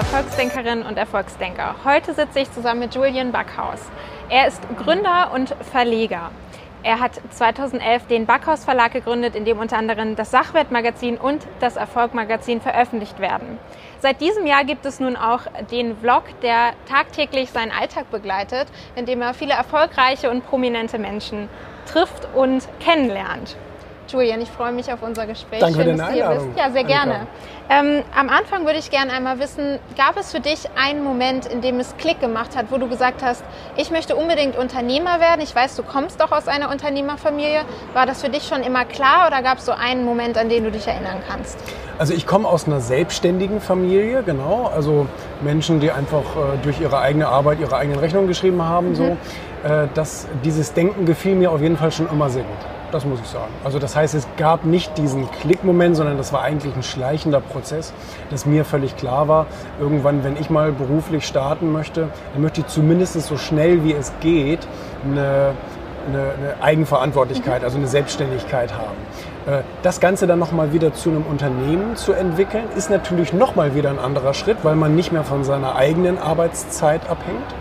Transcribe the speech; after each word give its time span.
Erfolgsdenkerinnen 0.00 0.86
und 0.86 0.96
Erfolgsdenker. 0.96 1.74
Heute 1.84 2.14
sitze 2.14 2.40
ich 2.40 2.50
zusammen 2.50 2.80
mit 2.80 2.94
Julian 2.94 3.32
Backhaus. 3.32 3.80
Er 4.30 4.48
ist 4.48 4.62
Gründer 4.78 5.30
und 5.34 5.54
Verleger. 5.70 6.30
Er 6.82 7.00
hat 7.00 7.20
2011 7.28 8.06
den 8.06 8.24
Backhaus 8.24 8.64
Verlag 8.64 8.92
gegründet, 8.92 9.36
in 9.36 9.44
dem 9.44 9.58
unter 9.58 9.76
anderem 9.76 10.16
das 10.16 10.30
Sachwertmagazin 10.30 11.18
und 11.18 11.46
das 11.60 11.76
Erfolgmagazin 11.76 12.62
veröffentlicht 12.62 13.18
werden. 13.18 13.58
Seit 13.98 14.22
diesem 14.22 14.46
Jahr 14.46 14.64
gibt 14.64 14.86
es 14.86 15.00
nun 15.00 15.16
auch 15.16 15.42
den 15.70 15.94
Vlog, 15.98 16.22
der 16.40 16.72
tagtäglich 16.88 17.50
seinen 17.50 17.70
Alltag 17.70 18.10
begleitet, 18.10 18.68
in 18.96 19.04
dem 19.04 19.20
er 19.20 19.34
viele 19.34 19.52
erfolgreiche 19.52 20.30
und 20.30 20.46
prominente 20.46 20.98
Menschen 20.98 21.50
trifft 21.84 22.26
und 22.34 22.66
kennenlernt. 22.80 23.54
Julian, 24.10 24.40
ich 24.40 24.50
freue 24.50 24.72
mich 24.72 24.92
auf 24.92 25.02
unser 25.02 25.26
Gespräch. 25.26 25.60
Danke 25.60 25.82
Schön, 25.82 25.96
dass 25.96 26.08
du 26.08 26.14
hier 26.14 26.28
bist. 26.28 26.46
Ja, 26.56 26.70
sehr 26.70 26.84
gerne. 26.84 27.26
Ähm, 27.68 28.02
am 28.18 28.28
Anfang 28.28 28.64
würde 28.66 28.80
ich 28.80 28.90
gerne 28.90 29.12
einmal 29.12 29.38
wissen, 29.38 29.78
gab 29.96 30.18
es 30.18 30.32
für 30.32 30.40
dich 30.40 30.68
einen 30.74 31.04
Moment, 31.04 31.46
in 31.46 31.60
dem 31.60 31.78
es 31.78 31.96
Klick 31.98 32.20
gemacht 32.20 32.56
hat, 32.56 32.66
wo 32.70 32.78
du 32.78 32.88
gesagt 32.88 33.22
hast, 33.22 33.44
ich 33.76 33.92
möchte 33.92 34.16
unbedingt 34.16 34.58
Unternehmer 34.58 35.20
werden? 35.20 35.40
Ich 35.40 35.54
weiß, 35.54 35.76
du 35.76 35.84
kommst 35.84 36.20
doch 36.20 36.32
aus 36.32 36.48
einer 36.48 36.70
Unternehmerfamilie. 36.70 37.60
War 37.94 38.06
das 38.06 38.22
für 38.22 38.28
dich 38.28 38.48
schon 38.48 38.62
immer 38.62 38.84
klar 38.84 39.28
oder 39.28 39.42
gab 39.42 39.58
es 39.58 39.66
so 39.66 39.72
einen 39.72 40.04
Moment, 40.04 40.36
an 40.36 40.48
den 40.48 40.64
du 40.64 40.72
dich 40.72 40.88
erinnern 40.88 41.18
kannst? 41.28 41.58
Also 41.98 42.12
ich 42.12 42.26
komme 42.26 42.48
aus 42.48 42.66
einer 42.66 42.80
selbstständigen 42.80 43.60
Familie, 43.60 44.24
genau. 44.24 44.70
Also 44.74 45.06
Menschen, 45.42 45.78
die 45.78 45.92
einfach 45.92 46.22
äh, 46.22 46.56
durch 46.62 46.80
ihre 46.80 46.98
eigene 46.98 47.28
Arbeit 47.28 47.60
ihre 47.60 47.76
eigenen 47.76 48.00
Rechnungen 48.00 48.26
geschrieben 48.26 48.62
haben. 48.62 48.90
Mhm. 48.90 48.94
So. 48.96 49.04
Äh, 49.04 49.86
das, 49.94 50.26
dieses 50.44 50.72
Denken 50.72 51.04
gefiel 51.04 51.36
mir 51.36 51.52
auf 51.52 51.60
jeden 51.60 51.76
Fall 51.76 51.92
schon 51.92 52.08
immer 52.10 52.30
sehr 52.30 52.42
gut. 52.42 52.79
Das 52.92 53.04
muss 53.04 53.20
ich 53.20 53.26
sagen. 53.26 53.52
Also 53.64 53.78
das 53.78 53.94
heißt, 53.94 54.14
es 54.14 54.26
gab 54.36 54.64
nicht 54.64 54.98
diesen 54.98 55.30
Klickmoment, 55.30 55.96
sondern 55.96 56.16
das 56.16 56.32
war 56.32 56.42
eigentlich 56.42 56.74
ein 56.74 56.82
schleichender 56.82 57.40
Prozess, 57.40 57.92
dass 58.30 58.46
mir 58.46 58.64
völlig 58.64 58.96
klar 58.96 59.28
war, 59.28 59.46
irgendwann, 59.78 60.24
wenn 60.24 60.36
ich 60.36 60.50
mal 60.50 60.72
beruflich 60.72 61.26
starten 61.26 61.70
möchte, 61.72 62.08
dann 62.32 62.42
möchte 62.42 62.62
ich 62.62 62.66
zumindest 62.66 63.20
so 63.20 63.36
schnell 63.36 63.84
wie 63.84 63.92
es 63.92 64.12
geht 64.20 64.66
eine, 65.04 65.52
eine, 66.08 66.18
eine 66.18 66.62
Eigenverantwortlichkeit, 66.62 67.62
also 67.62 67.78
eine 67.78 67.86
Selbstständigkeit 67.86 68.72
haben. 68.74 68.96
Äh, 69.46 69.62
das 69.82 70.00
Ganze 70.00 70.26
dann 70.26 70.38
nochmal 70.38 70.72
wieder 70.72 70.92
zu 70.92 71.10
einem 71.10 71.22
Unternehmen 71.22 71.96
zu 71.96 72.12
entwickeln, 72.12 72.64
ist 72.76 72.90
natürlich 72.90 73.32
nochmal 73.32 73.74
wieder 73.74 73.90
ein 73.90 73.98
anderer 73.98 74.34
Schritt, 74.34 74.58
weil 74.62 74.76
man 74.76 74.96
nicht 74.96 75.12
mehr 75.12 75.24
von 75.24 75.44
seiner 75.44 75.76
eigenen 75.76 76.18
Arbeitszeit 76.18 77.08
abhängt 77.08 77.54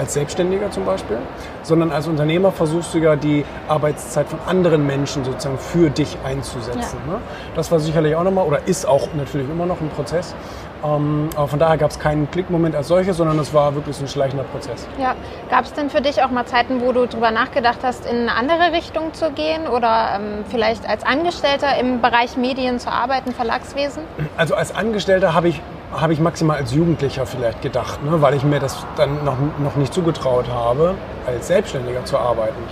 als 0.00 0.14
Selbstständiger 0.14 0.70
zum 0.70 0.86
Beispiel, 0.86 1.18
sondern 1.62 1.92
als 1.92 2.08
Unternehmer 2.08 2.50
versuchst 2.50 2.94
du 2.94 2.98
ja 2.98 3.16
die 3.16 3.44
Arbeitszeit 3.68 4.26
von 4.26 4.38
anderen 4.46 4.86
Menschen 4.86 5.24
sozusagen 5.24 5.58
für 5.58 5.90
dich 5.90 6.16
einzusetzen. 6.24 6.98
Ja. 7.06 7.12
Ne? 7.12 7.20
Das 7.54 7.70
war 7.70 7.78
sicherlich 7.78 8.16
auch 8.16 8.24
nochmal 8.24 8.46
oder 8.46 8.66
ist 8.66 8.86
auch 8.86 9.08
natürlich 9.14 9.48
immer 9.48 9.66
noch 9.66 9.80
ein 9.80 9.90
Prozess. 9.90 10.34
Ähm, 10.82 11.28
aber 11.36 11.48
von 11.48 11.58
daher 11.58 11.76
gab 11.76 11.90
es 11.90 11.98
keinen 11.98 12.30
Klickmoment 12.30 12.74
als 12.74 12.88
solches, 12.88 13.18
sondern 13.18 13.38
es 13.38 13.52
war 13.52 13.74
wirklich 13.74 14.00
ein 14.00 14.08
schleichender 14.08 14.44
Prozess. 14.44 14.88
Ja. 14.98 15.14
Gab 15.50 15.66
es 15.66 15.74
denn 15.74 15.90
für 15.90 16.00
dich 16.00 16.22
auch 16.22 16.30
mal 16.30 16.46
Zeiten, 16.46 16.80
wo 16.80 16.92
du 16.92 17.04
darüber 17.04 17.30
nachgedacht 17.30 17.80
hast, 17.82 18.06
in 18.06 18.16
eine 18.16 18.34
andere 18.34 18.72
Richtung 18.72 19.12
zu 19.12 19.30
gehen 19.32 19.66
oder 19.66 20.12
ähm, 20.16 20.44
vielleicht 20.48 20.88
als 20.88 21.04
Angestellter 21.04 21.78
im 21.78 22.00
Bereich 22.00 22.38
Medien 22.38 22.78
zu 22.78 22.90
arbeiten, 22.90 23.32
Verlagswesen? 23.32 24.04
Also 24.38 24.54
als 24.54 24.74
Angestellter 24.74 25.34
habe 25.34 25.48
ich 25.48 25.60
habe 25.92 26.12
ich 26.12 26.20
maximal 26.20 26.56
als 26.56 26.72
Jugendlicher 26.72 27.26
vielleicht 27.26 27.62
gedacht, 27.62 28.02
ne, 28.04 28.22
weil 28.22 28.34
ich 28.34 28.44
mir 28.44 28.60
das 28.60 28.86
dann 28.96 29.24
noch, 29.24 29.36
noch 29.58 29.76
nicht 29.76 29.92
zugetraut 29.92 30.48
habe, 30.48 30.94
als 31.26 31.48
Selbstständiger 31.48 32.04
zu 32.04 32.18
arbeiten. 32.18 32.62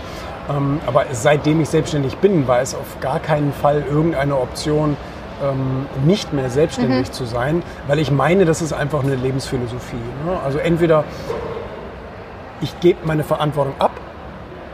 Ähm, 0.49 0.81
aber 0.87 1.05
seitdem 1.13 1.61
ich 1.61 1.69
selbstständig 1.69 2.17
bin, 2.19 2.47
war 2.47 2.61
es 2.61 2.75
auf 2.75 3.01
gar 3.01 3.19
keinen 3.19 3.53
Fall 3.53 3.85
irgendeine 3.89 4.39
Option, 4.39 4.97
ähm, 5.43 5.87
nicht 6.05 6.33
mehr 6.33 6.51
selbstständig 6.51 7.09
mhm. 7.09 7.13
zu 7.13 7.25
sein, 7.25 7.63
weil 7.87 7.99
ich 7.99 8.11
meine, 8.11 8.45
das 8.45 8.63
ist 8.63 8.73
einfach 8.73 9.03
eine 9.03 9.17
Lebensphilosophie. 9.17 9.97
Ne? 10.25 10.39
Also 10.45 10.59
entweder 10.59 11.05
ich 12.61 12.79
gebe 12.81 13.07
meine 13.07 13.25
Verantwortung 13.25 13.75
ab 13.79 13.93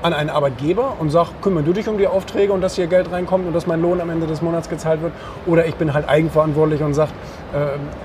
an 0.02 0.12
einen 0.12 0.28
Arbeitgeber 0.28 0.96
und 0.98 1.08
sage, 1.10 1.30
kümmere 1.40 1.64
du 1.64 1.72
dich 1.72 1.88
um 1.88 1.96
die 1.96 2.06
Aufträge 2.06 2.52
und 2.52 2.60
dass 2.60 2.76
hier 2.76 2.86
Geld 2.88 3.10
reinkommt 3.10 3.46
und 3.46 3.54
dass 3.54 3.66
mein 3.66 3.80
Lohn 3.80 4.02
am 4.02 4.10
Ende 4.10 4.26
des 4.26 4.42
Monats 4.42 4.68
gezahlt 4.68 5.00
wird. 5.00 5.12
Oder 5.46 5.66
ich 5.66 5.76
bin 5.76 5.94
halt 5.94 6.08
eigenverantwortlich 6.08 6.82
und 6.82 6.92
sage, 6.92 7.12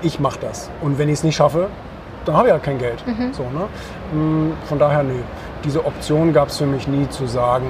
ich 0.02 0.20
mache 0.20 0.38
das. 0.40 0.70
Und 0.80 0.98
wenn 0.98 1.08
ich 1.08 1.14
es 1.14 1.24
nicht 1.24 1.36
schaffe, 1.36 1.68
dann 2.24 2.36
habe 2.36 2.48
ich 2.48 2.52
halt 2.52 2.62
kein 2.62 2.78
Geld. 2.78 3.04
Mhm. 3.06 3.32
So, 3.32 3.42
ne? 3.44 3.68
Mm, 4.12 4.52
von 4.66 4.78
daher, 4.78 5.02
nö. 5.02 5.14
Diese 5.64 5.84
Option 5.84 6.32
gab 6.32 6.48
es 6.48 6.58
für 6.58 6.66
mich 6.66 6.86
nie 6.86 7.08
zu 7.08 7.26
sagen, 7.26 7.66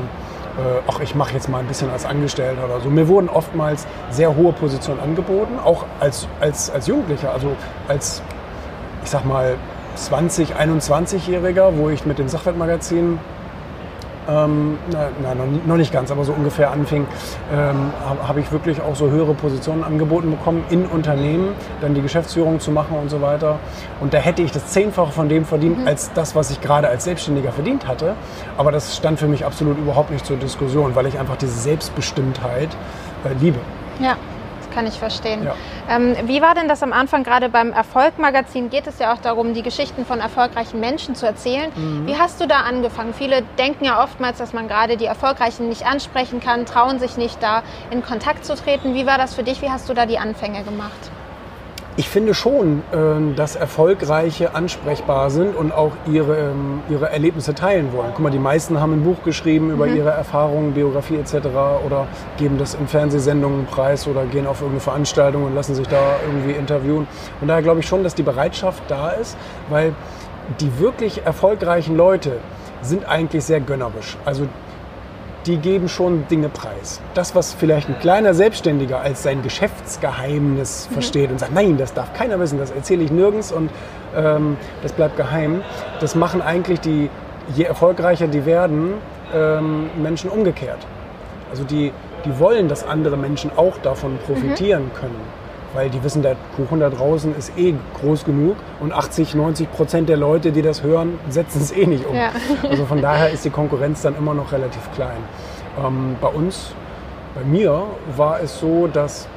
äh, 0.58 0.80
ach, 0.88 1.00
ich 1.00 1.14
mache 1.14 1.34
jetzt 1.34 1.48
mal 1.48 1.58
ein 1.58 1.66
bisschen 1.66 1.90
als 1.90 2.04
Angestellter 2.04 2.64
oder 2.64 2.80
so. 2.80 2.90
Mir 2.90 3.08
wurden 3.08 3.28
oftmals 3.28 3.86
sehr 4.10 4.34
hohe 4.36 4.52
Positionen 4.52 5.00
angeboten, 5.00 5.58
auch 5.64 5.84
als, 6.00 6.28
als, 6.40 6.70
als 6.70 6.86
Jugendlicher, 6.86 7.32
also 7.32 7.56
als, 7.88 8.22
ich 9.04 9.10
sag 9.10 9.24
mal, 9.24 9.56
20, 9.96 10.56
21-Jähriger, 10.56 11.72
wo 11.76 11.88
ich 11.90 12.06
mit 12.06 12.18
dem 12.18 12.28
Sachwertmagazin 12.28 13.18
ähm, 14.28 14.78
na, 14.90 15.08
na, 15.22 15.34
noch 15.66 15.76
nicht 15.76 15.92
ganz, 15.92 16.10
aber 16.10 16.24
so 16.24 16.32
ungefähr 16.32 16.70
anfing, 16.70 17.06
ähm, 17.52 17.92
habe 18.06 18.28
hab 18.28 18.36
ich 18.36 18.50
wirklich 18.52 18.80
auch 18.80 18.94
so 18.94 19.10
höhere 19.10 19.34
Positionen 19.34 19.84
angeboten 19.84 20.30
bekommen 20.30 20.64
in 20.70 20.86
Unternehmen, 20.86 21.54
dann 21.80 21.94
die 21.94 22.02
Geschäftsführung 22.02 22.60
zu 22.60 22.70
machen 22.70 22.96
und 23.00 23.10
so 23.10 23.20
weiter. 23.20 23.58
Und 24.00 24.14
da 24.14 24.18
hätte 24.18 24.42
ich 24.42 24.52
das 24.52 24.66
Zehnfache 24.66 25.12
von 25.12 25.28
dem 25.28 25.44
verdient, 25.44 25.80
mhm. 25.80 25.86
als 25.86 26.12
das, 26.12 26.34
was 26.34 26.50
ich 26.50 26.60
gerade 26.60 26.88
als 26.88 27.04
Selbstständiger 27.04 27.52
verdient 27.52 27.86
hatte. 27.86 28.14
Aber 28.56 28.72
das 28.72 28.96
stand 28.96 29.18
für 29.18 29.28
mich 29.28 29.44
absolut 29.44 29.78
überhaupt 29.78 30.10
nicht 30.10 30.26
zur 30.26 30.36
Diskussion, 30.36 30.94
weil 30.94 31.06
ich 31.06 31.18
einfach 31.18 31.36
diese 31.36 31.58
Selbstbestimmtheit 31.58 32.70
äh, 33.24 33.34
liebe. 33.40 33.58
Ja 34.00 34.16
kann 34.70 34.86
ich 34.86 34.94
verstehen. 34.94 35.44
Ja. 35.44 35.54
Ähm, 35.88 36.16
wie 36.24 36.40
war 36.40 36.54
denn 36.54 36.68
das 36.68 36.82
am 36.82 36.92
Anfang? 36.92 37.24
Gerade 37.24 37.48
beim 37.48 37.72
Erfolg-Magazin 37.72 38.70
geht 38.70 38.86
es 38.86 38.98
ja 38.98 39.12
auch 39.12 39.18
darum, 39.18 39.54
die 39.54 39.62
Geschichten 39.62 40.04
von 40.04 40.20
erfolgreichen 40.20 40.80
Menschen 40.80 41.14
zu 41.14 41.26
erzählen. 41.26 41.70
Mhm. 41.74 42.06
Wie 42.06 42.16
hast 42.16 42.40
du 42.40 42.46
da 42.46 42.60
angefangen? 42.60 43.14
Viele 43.14 43.42
denken 43.58 43.84
ja 43.84 44.02
oftmals, 44.02 44.38
dass 44.38 44.52
man 44.52 44.68
gerade 44.68 44.96
die 44.96 45.06
Erfolgreichen 45.06 45.68
nicht 45.68 45.86
ansprechen 45.86 46.40
kann, 46.40 46.66
trauen 46.66 46.98
sich 46.98 47.16
nicht 47.16 47.42
da 47.42 47.62
in 47.90 48.02
Kontakt 48.02 48.44
zu 48.44 48.54
treten. 48.54 48.94
Wie 48.94 49.06
war 49.06 49.18
das 49.18 49.34
für 49.34 49.42
dich? 49.42 49.62
Wie 49.62 49.70
hast 49.70 49.88
du 49.88 49.94
da 49.94 50.06
die 50.06 50.18
Anfänge 50.18 50.62
gemacht? 50.62 51.10
Ich 51.96 52.08
finde 52.08 52.34
schon, 52.34 52.82
ähm, 52.94 53.34
dass 53.34 53.56
Erfolgreiche 53.56 54.54
ansprechbar 54.54 55.28
sind 55.28 55.56
und 55.56 55.72
auch 55.72 55.92
ihre, 56.10 56.36
ähm, 56.38 56.80
ihre 56.88 57.10
Erlebnisse 57.10 57.54
teilen 57.54 57.92
wollen. 57.92 58.10
Guck 58.14 58.20
mal, 58.20 58.30
die 58.30 58.38
meisten 58.38 58.80
haben 58.80 58.92
ein 58.92 59.02
Buch 59.02 59.22
geschrieben 59.24 59.70
über 59.70 59.86
mhm. 59.86 59.96
ihre 59.96 60.10
Erfahrungen, 60.10 60.72
Biografie 60.72 61.16
etc. 61.16 61.34
oder 61.84 62.06
geben 62.38 62.58
das 62.58 62.74
in 62.74 62.86
Fernsehsendungen 62.86 63.66
preis 63.66 64.06
oder 64.06 64.24
gehen 64.24 64.46
auf 64.46 64.60
irgendeine 64.60 64.80
Veranstaltung 64.80 65.44
und 65.44 65.54
lassen 65.54 65.74
sich 65.74 65.88
da 65.88 66.16
irgendwie 66.26 66.52
interviewen. 66.52 67.08
Und 67.40 67.48
daher 67.48 67.62
glaube 67.62 67.80
ich 67.80 67.86
schon, 67.86 68.04
dass 68.04 68.14
die 68.14 68.22
Bereitschaft 68.22 68.82
da 68.88 69.10
ist, 69.10 69.36
weil 69.68 69.92
die 70.60 70.78
wirklich 70.78 71.22
erfolgreichen 71.24 71.96
Leute 71.96 72.38
sind 72.82 73.06
eigentlich 73.08 73.44
sehr 73.44 73.60
gönnerisch. 73.60 74.16
Also 74.24 74.46
die 75.46 75.56
geben 75.56 75.88
schon 75.88 76.26
Dinge 76.28 76.48
preis. 76.48 77.00
Das, 77.14 77.34
was 77.34 77.52
vielleicht 77.52 77.88
ein 77.88 77.98
kleiner 77.98 78.34
Selbstständiger 78.34 79.00
als 79.00 79.22
sein 79.22 79.42
Geschäftsgeheimnis 79.42 80.88
mhm. 80.88 80.94
versteht 80.94 81.30
und 81.30 81.40
sagt, 81.40 81.54
nein, 81.54 81.76
das 81.76 81.94
darf 81.94 82.12
keiner 82.12 82.38
wissen, 82.38 82.58
das 82.58 82.70
erzähle 82.70 83.04
ich 83.04 83.10
nirgends 83.10 83.52
und 83.52 83.70
ähm, 84.14 84.56
das 84.82 84.92
bleibt 84.92 85.16
geheim, 85.16 85.62
das 86.00 86.14
machen 86.14 86.42
eigentlich 86.42 86.80
die, 86.80 87.08
je 87.54 87.64
erfolgreicher 87.64 88.28
die 88.28 88.44
werden, 88.44 88.94
ähm, 89.34 89.90
Menschen 90.02 90.30
umgekehrt. 90.30 90.86
Also 91.50 91.64
die, 91.64 91.92
die 92.24 92.38
wollen, 92.38 92.68
dass 92.68 92.84
andere 92.84 93.16
Menschen 93.16 93.50
auch 93.56 93.78
davon 93.78 94.18
profitieren 94.26 94.84
mhm. 94.84 94.94
können 94.94 95.39
weil 95.74 95.90
die 95.90 96.02
wissen, 96.02 96.22
der 96.22 96.36
Kuchen 96.56 96.80
da 96.80 96.90
draußen 96.90 97.36
ist 97.36 97.56
eh 97.56 97.74
groß 98.00 98.24
genug 98.24 98.56
und 98.80 98.92
80, 98.92 99.34
90 99.34 99.70
Prozent 99.72 100.08
der 100.08 100.16
Leute, 100.16 100.52
die 100.52 100.62
das 100.62 100.82
hören, 100.82 101.18
setzen 101.28 101.60
es 101.60 101.72
eh 101.72 101.86
nicht 101.86 102.06
um. 102.06 102.14
Ja. 102.16 102.30
Also 102.68 102.86
von 102.86 103.00
daher 103.00 103.30
ist 103.30 103.44
die 103.44 103.50
Konkurrenz 103.50 104.02
dann 104.02 104.16
immer 104.16 104.34
noch 104.34 104.52
relativ 104.52 104.82
klein. 104.94 105.18
Ähm, 105.84 106.16
bei 106.20 106.28
uns, 106.28 106.72
bei 107.34 107.44
mir 107.44 107.84
war 108.16 108.40
es 108.40 108.58
so, 108.58 108.86
dass 108.86 109.28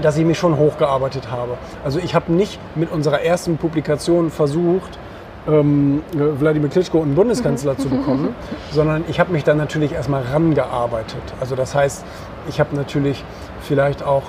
dass 0.00 0.16
ich 0.16 0.24
mich 0.24 0.38
schon 0.38 0.56
hochgearbeitet 0.56 1.30
habe. 1.30 1.58
Also 1.84 1.98
ich 1.98 2.14
habe 2.14 2.32
nicht 2.32 2.58
mit 2.74 2.90
unserer 2.90 3.20
ersten 3.20 3.58
Publikation 3.58 4.30
versucht, 4.30 4.98
ähm, 5.48 6.02
Wladimir 6.12 6.68
Klitschko 6.68 7.02
einen 7.02 7.14
Bundeskanzler 7.14 7.76
zu 7.78 7.88
bekommen, 7.88 8.34
sondern 8.72 9.04
ich 9.08 9.20
habe 9.20 9.32
mich 9.32 9.44
dann 9.44 9.56
natürlich 9.56 9.92
erstmal 9.92 10.22
rangearbeitet. 10.22 11.22
Also 11.40 11.56
das 11.56 11.74
heißt, 11.74 12.04
ich 12.48 12.60
habe 12.60 12.76
natürlich 12.76 13.24
vielleicht 13.60 14.02
auch 14.02 14.24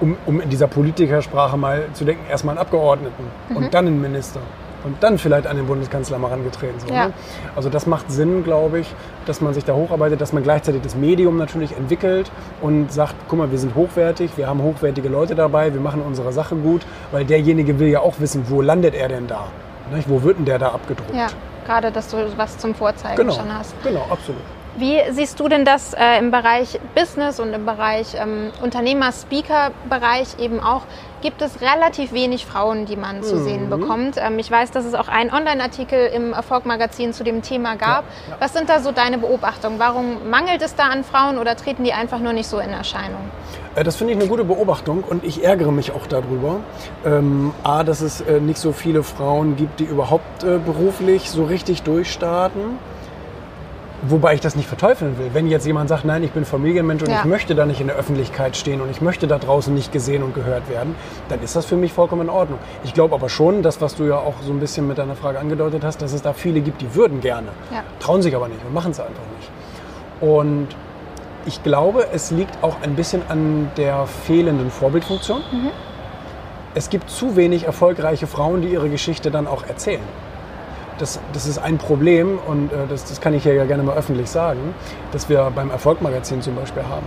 um, 0.00 0.16
um 0.26 0.40
in 0.40 0.50
dieser 0.50 0.66
Politikersprache 0.66 1.56
mal 1.56 1.84
zu 1.92 2.04
denken, 2.04 2.24
erstmal 2.28 2.54
einen 2.54 2.60
Abgeordneten 2.60 3.24
mhm. 3.48 3.56
und 3.56 3.74
dann 3.74 3.86
einen 3.86 4.00
Minister 4.00 4.40
und 4.86 5.02
dann 5.02 5.18
vielleicht 5.18 5.46
an 5.48 5.56
den 5.56 5.66
Bundeskanzler 5.66 6.16
mal 6.18 6.30
herangetreten. 6.30 6.78
So, 6.78 6.86
ja. 6.86 7.08
ne? 7.08 7.12
Also 7.56 7.68
das 7.68 7.86
macht 7.86 8.10
Sinn, 8.10 8.44
glaube 8.44 8.78
ich, 8.78 8.94
dass 9.26 9.40
man 9.40 9.52
sich 9.52 9.64
da 9.64 9.74
hocharbeitet, 9.74 10.20
dass 10.20 10.32
man 10.32 10.44
gleichzeitig 10.44 10.82
das 10.82 10.94
Medium 10.94 11.36
natürlich 11.36 11.76
entwickelt 11.76 12.30
und 12.62 12.92
sagt, 12.92 13.14
guck 13.28 13.38
mal, 13.38 13.50
wir 13.50 13.58
sind 13.58 13.74
hochwertig, 13.74 14.30
wir 14.36 14.46
haben 14.46 14.62
hochwertige 14.62 15.08
Leute 15.08 15.34
dabei, 15.34 15.74
wir 15.74 15.80
machen 15.80 16.02
unsere 16.02 16.32
Sache 16.32 16.54
gut, 16.54 16.82
weil 17.10 17.24
derjenige 17.24 17.78
will 17.80 17.88
ja 17.88 18.00
auch 18.00 18.20
wissen, 18.20 18.44
wo 18.48 18.62
landet 18.62 18.94
er 18.94 19.08
denn 19.08 19.26
da? 19.26 19.46
Nicht? 19.92 20.08
Wo 20.08 20.22
wird 20.22 20.38
denn 20.38 20.44
der 20.44 20.58
da 20.58 20.68
abgedruckt? 20.68 21.14
Ja, 21.14 21.26
gerade, 21.64 21.90
dass 21.90 22.08
du 22.08 22.16
was 22.36 22.56
zum 22.58 22.74
Vorzeigen 22.74 23.16
genau, 23.16 23.32
schon 23.32 23.52
hast. 23.52 23.74
Genau, 23.82 24.06
absolut. 24.10 24.42
Wie 24.78 25.00
siehst 25.10 25.40
du 25.40 25.48
denn 25.48 25.64
das 25.64 25.94
äh, 25.94 26.18
im 26.18 26.30
Bereich 26.30 26.78
Business 26.94 27.40
und 27.40 27.52
im 27.54 27.64
Bereich 27.64 28.08
ähm, 28.14 28.50
Unternehmer-Speaker-Bereich 28.62 30.38
eben 30.38 30.60
auch? 30.60 30.82
Gibt 31.22 31.40
es 31.40 31.62
relativ 31.62 32.12
wenig 32.12 32.44
Frauen, 32.44 32.84
die 32.84 32.94
man 32.96 33.22
zu 33.22 33.38
sehen 33.42 33.64
Mhm. 33.66 33.70
bekommt? 33.70 34.16
Ähm, 34.18 34.38
ich 34.38 34.50
weiß, 34.50 34.70
dass 34.72 34.84
es 34.84 34.92
auch 34.94 35.08
einen 35.08 35.32
Online-Artikel 35.32 36.08
im 36.14 36.34
Erfolg-Magazin 36.34 37.14
zu 37.14 37.24
dem 37.24 37.40
Thema 37.40 37.76
gab. 37.76 38.04
Ja, 38.04 38.32
ja. 38.32 38.36
Was 38.38 38.52
sind 38.52 38.68
da 38.68 38.80
so 38.80 38.92
deine 38.92 39.16
Beobachtungen? 39.16 39.78
Warum 39.78 40.28
mangelt 40.28 40.60
es 40.60 40.74
da 40.74 40.84
an 40.84 41.04
Frauen 41.04 41.38
oder 41.38 41.56
treten 41.56 41.82
die 41.84 41.94
einfach 41.94 42.18
nur 42.18 42.34
nicht 42.34 42.46
so 42.48 42.58
in 42.58 42.70
Erscheinung? 42.70 43.22
Äh, 43.76 43.82
Das 43.82 43.96
finde 43.96 44.12
ich 44.12 44.18
eine 44.20 44.28
gute 44.28 44.44
Beobachtung 44.44 45.02
und 45.04 45.24
ich 45.24 45.42
ärgere 45.42 45.72
mich 45.72 45.92
auch 45.92 46.06
darüber. 46.06 46.56
Ähm, 47.04 47.52
A, 47.62 47.82
dass 47.82 48.02
es 48.02 48.20
äh, 48.20 48.40
nicht 48.40 48.58
so 48.58 48.72
viele 48.72 49.02
Frauen 49.02 49.56
gibt, 49.56 49.80
die 49.80 49.84
überhaupt 49.84 50.44
äh, 50.44 50.58
beruflich 50.58 51.30
so 51.30 51.44
richtig 51.44 51.82
durchstarten. 51.82 52.78
Wobei 54.02 54.34
ich 54.34 54.40
das 54.40 54.56
nicht 54.56 54.68
verteufeln 54.68 55.18
will. 55.18 55.30
Wenn 55.32 55.46
jetzt 55.48 55.66
jemand 55.66 55.88
sagt, 55.88 56.04
nein, 56.04 56.22
ich 56.22 56.30
bin 56.32 56.44
Familienmensch 56.44 57.02
und 57.02 57.08
Ja. 57.10 57.20
ich 57.20 57.24
möchte 57.24 57.54
da 57.54 57.64
nicht 57.64 57.80
in 57.80 57.86
der 57.86 57.96
Öffentlichkeit 57.96 58.54
stehen 58.56 58.80
und 58.82 58.90
ich 58.90 59.00
möchte 59.00 59.26
da 59.26 59.38
draußen 59.38 59.74
nicht 59.74 59.90
gesehen 59.90 60.22
und 60.22 60.34
gehört 60.34 60.68
werden, 60.68 60.94
dann 61.30 61.42
ist 61.42 61.56
das 61.56 61.64
für 61.64 61.76
mich 61.76 61.94
vollkommen 61.94 62.22
in 62.22 62.28
Ordnung. 62.30 62.58
Ich 62.84 62.92
glaube 62.92 63.14
aber 63.14 63.30
schon, 63.30 63.62
das, 63.62 63.80
was 63.80 63.96
du 63.96 64.04
ja 64.04 64.16
auch 64.18 64.34
so 64.44 64.52
ein 64.52 64.60
bisschen 64.60 64.86
mit 64.86 64.98
deiner 64.98 65.16
Frage 65.16 65.38
angedeutet 65.38 65.82
hast, 65.82 66.02
dass 66.02 66.12
es 66.12 66.20
da 66.20 66.34
viele 66.34 66.60
gibt, 66.60 66.82
die 66.82 66.94
würden 66.94 67.20
gerne, 67.22 67.48
Ja. 67.72 67.84
trauen 67.98 68.20
sich 68.20 68.36
aber 68.36 68.48
nicht 68.48 68.60
und 68.66 68.74
machen 68.74 68.90
es 68.90 69.00
einfach 69.00 69.14
nicht. 69.38 69.50
Und 70.20 70.68
ich 71.46 71.62
glaube, 71.62 72.06
es 72.12 72.30
liegt 72.30 72.62
auch 72.62 72.76
ein 72.82 72.96
bisschen 72.96 73.22
an 73.30 73.70
der 73.78 74.06
fehlenden 74.06 74.70
Vorbildfunktion. 74.70 75.40
Es 76.74 76.90
gibt 76.90 77.08
zu 77.08 77.36
wenig 77.36 77.64
erfolgreiche 77.64 78.26
Frauen, 78.26 78.60
die 78.60 78.68
ihre 78.68 78.90
Geschichte 78.90 79.30
dann 79.30 79.46
auch 79.46 79.64
erzählen. 79.66 80.02
Das, 80.98 81.20
das 81.32 81.46
ist 81.46 81.58
ein 81.58 81.76
Problem 81.76 82.38
und 82.46 82.72
äh, 82.72 82.86
das, 82.88 83.04
das 83.04 83.20
kann 83.20 83.34
ich 83.34 83.42
hier 83.42 83.54
ja 83.54 83.64
gerne 83.64 83.82
mal 83.82 83.96
öffentlich 83.96 84.30
sagen, 84.30 84.74
dass 85.12 85.28
wir 85.28 85.52
beim 85.54 85.70
Erfolgmagazin 85.70 86.40
zum 86.40 86.56
Beispiel 86.56 86.84
haben. 86.84 87.06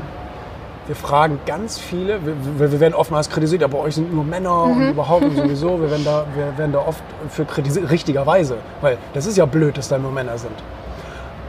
Wir 0.86 0.95
fragen 0.95 1.39
ganz 1.45 1.77
viele, 1.77 2.19
wir, 2.25 2.71
wir 2.71 2.80
werden 2.80 2.94
oftmals 2.94 3.30
kritisiert, 3.30 3.63
aber 3.63 3.80
euch 3.80 3.95
sind 3.95 4.13
nur 4.13 4.24
Männer 4.24 4.63
und 4.63 4.89
überhaupt 4.89 5.24
und 5.24 5.36
sowieso, 5.36 5.80
wir 5.81 5.89
werden 5.89 6.06
da, 6.06 6.25
wir 6.36 6.57
werden 6.57 6.71
da 6.71 6.80
oft 6.80 7.03
für 7.30 7.45
kritisiert, 7.45 7.89
richtigerweise, 7.91 8.57
weil 8.81 8.97
das 9.13 9.25
ist 9.25 9.38
ja 9.38 9.45
blöd, 9.45 9.77
dass 9.77 9.88
da 9.88 9.97
nur 9.97 10.12
Männer 10.12 10.38
sind. 10.38 10.56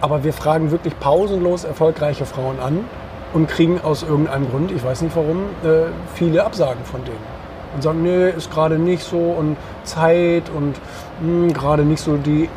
Aber 0.01 0.25
wir 0.25 0.33
fragen 0.33 0.71
wirklich 0.71 0.99
pausenlos 0.99 1.65
erfolgreiche 1.65 2.25
Frauen 2.25 2.59
an 2.59 2.85
und 3.33 3.49
kriegen 3.49 3.81
aus 3.81 4.03
irgendeinem 4.03 4.49
Grund, 4.51 4.73
ich 4.73 4.83
weiß 4.83 5.03
nicht 5.03 5.15
warum, 5.15 5.45
äh, 5.63 5.91
viele 6.15 6.45
Absagen 6.45 6.85
von 6.85 7.05
denen. 7.05 7.40
Und 7.75 7.83
sagen, 7.83 8.03
nee, 8.03 8.31
ist 8.31 8.51
gerade 8.51 8.79
nicht 8.79 9.03
so 9.05 9.17
und 9.19 9.57
Zeit 9.85 10.45
und 10.55 10.75
mh, 11.21 11.53
gerade 11.53 11.85
nicht 11.85 12.01
so 12.03 12.17
die, 12.17 12.49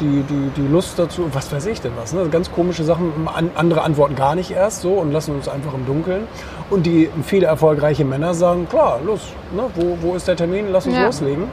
die, 0.00 0.22
die, 0.28 0.50
die 0.56 0.68
Lust 0.68 0.98
dazu, 0.98 1.28
was 1.32 1.52
weiß 1.52 1.66
ich 1.66 1.80
denn 1.80 1.92
was. 1.96 2.12
Ne? 2.12 2.28
Ganz 2.30 2.50
komische 2.52 2.84
Sachen, 2.84 3.12
An, 3.32 3.50
andere 3.56 3.82
antworten 3.82 4.14
gar 4.14 4.34
nicht 4.34 4.50
erst 4.52 4.82
so 4.82 4.92
und 4.94 5.12
lassen 5.12 5.34
uns 5.34 5.48
einfach 5.48 5.74
im 5.74 5.86
Dunkeln. 5.86 6.26
Und 6.70 6.86
die 6.86 7.10
viele 7.24 7.46
erfolgreiche 7.46 8.04
Männer 8.04 8.32
sagen, 8.34 8.68
klar, 8.68 9.00
los, 9.04 9.20
ne? 9.54 9.64
wo, 9.74 9.98
wo 10.00 10.14
ist 10.14 10.26
der 10.28 10.36
Termin, 10.36 10.66
lass 10.70 10.86
uns 10.86 10.96
Ja. 10.96 11.06
loslegen. 11.06 11.44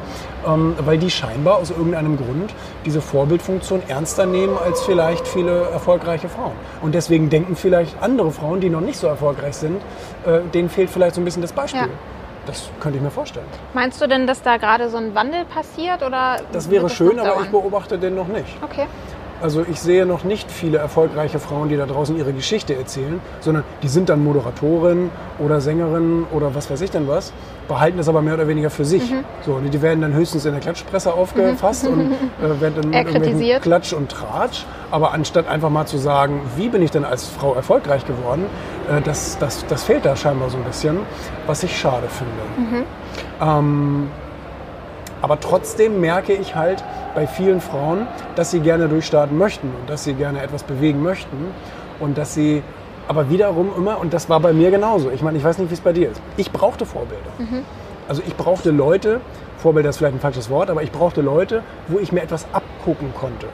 Ähm, 0.48 0.76
weil 0.86 0.98
die 0.98 1.10
scheinbar 1.12 1.58
aus 1.58 1.70
irgendeinem 1.70 2.18
Grund 2.18 2.52
diese 2.86 3.00
Vorbildfunktion 3.02 3.82
ernster 3.88 4.26
nehmen 4.26 4.58
als 4.64 4.82
vielleicht 4.82 5.28
viele 5.28 5.70
erfolgreiche 5.70 6.30
Frauen. 6.30 6.54
Und 6.82 6.96
deswegen 6.96 7.30
denken 7.30 7.56
vielleicht 7.56 7.96
andere 8.02 8.32
Frauen, 8.32 8.60
die 8.60 8.70
noch 8.70 8.82
nicht 8.82 8.98
so 8.98 9.06
erfolgreich 9.08 9.56
sind, 9.56 9.82
äh, 10.26 10.40
denen 10.54 10.70
fehlt 10.70 10.90
vielleicht 10.90 11.16
so 11.16 11.22
ein 11.22 11.26
bisschen 11.26 11.42
das 11.44 11.52
Beispiel. 11.54 11.82
Ja. 11.82 11.88
Das 12.46 12.70
könnte 12.80 12.98
ich 12.98 13.04
mir 13.04 13.12
vorstellen. 13.12 13.46
Meinst 13.74 14.02
du 14.02 14.08
denn, 14.08 14.26
dass 14.26 14.42
da 14.42 14.58
gerade 14.58 14.90
so 14.90 14.98
ein 14.98 15.14
Wandel 15.14 15.46
passiert? 15.46 16.02
Oder 16.02 16.38
Das 16.52 16.70
wäre 16.70 16.84
wird 16.84 16.94
schön, 16.94 17.20
aber 17.20 17.30
dauern? 17.30 17.44
ich 17.46 17.52
beobachte 17.52 17.98
den 18.00 18.16
noch 18.16 18.28
nicht. 18.28 18.58
Okay. 18.64 18.88
Also 19.42 19.66
ich 19.70 19.80
sehe 19.80 20.06
noch 20.06 20.24
nicht 20.24 20.52
viele 20.52 20.78
erfolgreiche 20.78 21.40
Frauen, 21.40 21.70
die 21.70 21.78
da 21.78 21.86
draußen 21.86 22.16
ihre 22.18 22.32
Geschichte 22.32 22.76
erzählen, 22.76 23.20
sondern 23.40 23.64
die 23.82 23.88
sind 23.88 24.10
dann 24.10 24.24
Moderatorin 24.24 25.10
oder 25.40 25.62
Sängerin 25.62 26.26
oder 26.32 26.54
was 26.54 26.70
weiß 26.70 26.82
ich 26.82 26.92
denn 26.92 27.08
was, 27.08 27.34
behalten 27.68 27.98
das 27.98 28.08
aber 28.08 28.22
mehr 28.22 28.36
oder 28.36 28.48
weniger 28.48 28.70
für 28.70 28.86
sich. 28.86 29.10
Mhm. 29.10 29.24
So, 29.46 29.54
und 29.54 29.72
die 29.72 29.82
werden 29.82 30.02
dann 30.02 30.14
höchstens 30.14 30.46
in 30.46 30.52
der 30.52 30.62
Klatschpresse 30.62 31.14
aufgefasst 31.14 31.88
und 31.88 32.12
äh, 32.42 32.62
werden 32.62 32.76
dann 32.82 32.90
mit. 32.90 33.62
Klatsch 33.62 33.94
und 33.94 34.12
Tratsch. 34.12 34.66
Aber 34.92 35.14
anstatt 35.14 35.48
einfach 35.48 35.70
mal 35.70 35.86
zu 35.86 35.98
sagen, 35.98 36.42
wie 36.58 36.70
bin 36.70 36.82
ich 36.84 36.92
denn 36.92 37.06
als 37.06 37.28
Frau 37.28 37.56
erfolgreich 37.56 38.06
geworden, 38.06 38.46
äh, 38.90 39.02
das, 39.02 39.38
das, 39.40 39.66
das 39.68 39.84
fehlt 39.84 40.06
da 40.06 40.16
scheinbar 40.16 40.50
so 40.50 40.58
ein 40.58 40.64
bisschen, 40.64 41.00
was 41.48 41.64
ich 41.64 41.80
schade 41.80 42.08
finde. 42.10 42.72
Mhm. 42.72 42.86
Ähm, 43.42 44.08
aber 45.22 45.40
trotzdem 45.40 46.02
merke 46.02 46.34
ich 46.34 46.56
halt 46.56 46.84
bei 47.14 47.28
vielen 47.28 47.62
Frauen, 47.62 48.08
dass 48.36 48.52
sie 48.52 48.60
gerne 48.60 48.88
durchstarten 48.88 49.38
möchten 49.38 49.68
und 49.68 49.90
dass 49.90 50.04
sie 50.04 50.14
gerne 50.14 50.42
etwas 50.42 50.64
bewegen 50.64 51.02
möchten 51.02 51.52
und 52.00 52.18
dass 52.18 52.34
sie 52.34 52.64
aber 53.08 53.30
wiederum 53.30 53.72
immer, 53.76 54.00
und 54.00 54.14
das 54.14 54.30
war 54.30 54.40
bei 54.40 54.54
mir 54.54 54.72
genauso, 54.72 55.12
ich 55.12 55.22
meine, 55.22 55.38
ich 55.38 55.44
weiß 55.44 55.58
nicht, 55.58 55.70
wie 55.70 55.74
es 55.74 55.82
bei 55.82 55.94
dir 55.94 56.12
ist, 56.12 56.22
ich 56.38 56.52
brauchte 56.52 56.86
Vorbilder. 56.86 57.32
Also 58.08 58.22
ich 58.26 58.36
brauchte 58.36 58.72
Leute, 58.72 59.22
Vorbilder 59.58 59.90
ist 59.90 59.98
vielleicht 59.98 60.16
ein 60.16 60.20
falsches 60.20 60.50
Wort, 60.50 60.70
aber 60.70 60.84
ich 60.84 60.92
brauchte 60.92 61.22
Leute, 61.22 61.64
wo 61.88 62.00
ich 62.00 62.12
mir 62.12 62.22
etwas 62.22 62.46
abgucken 62.54 63.14
konnte. 63.14 63.48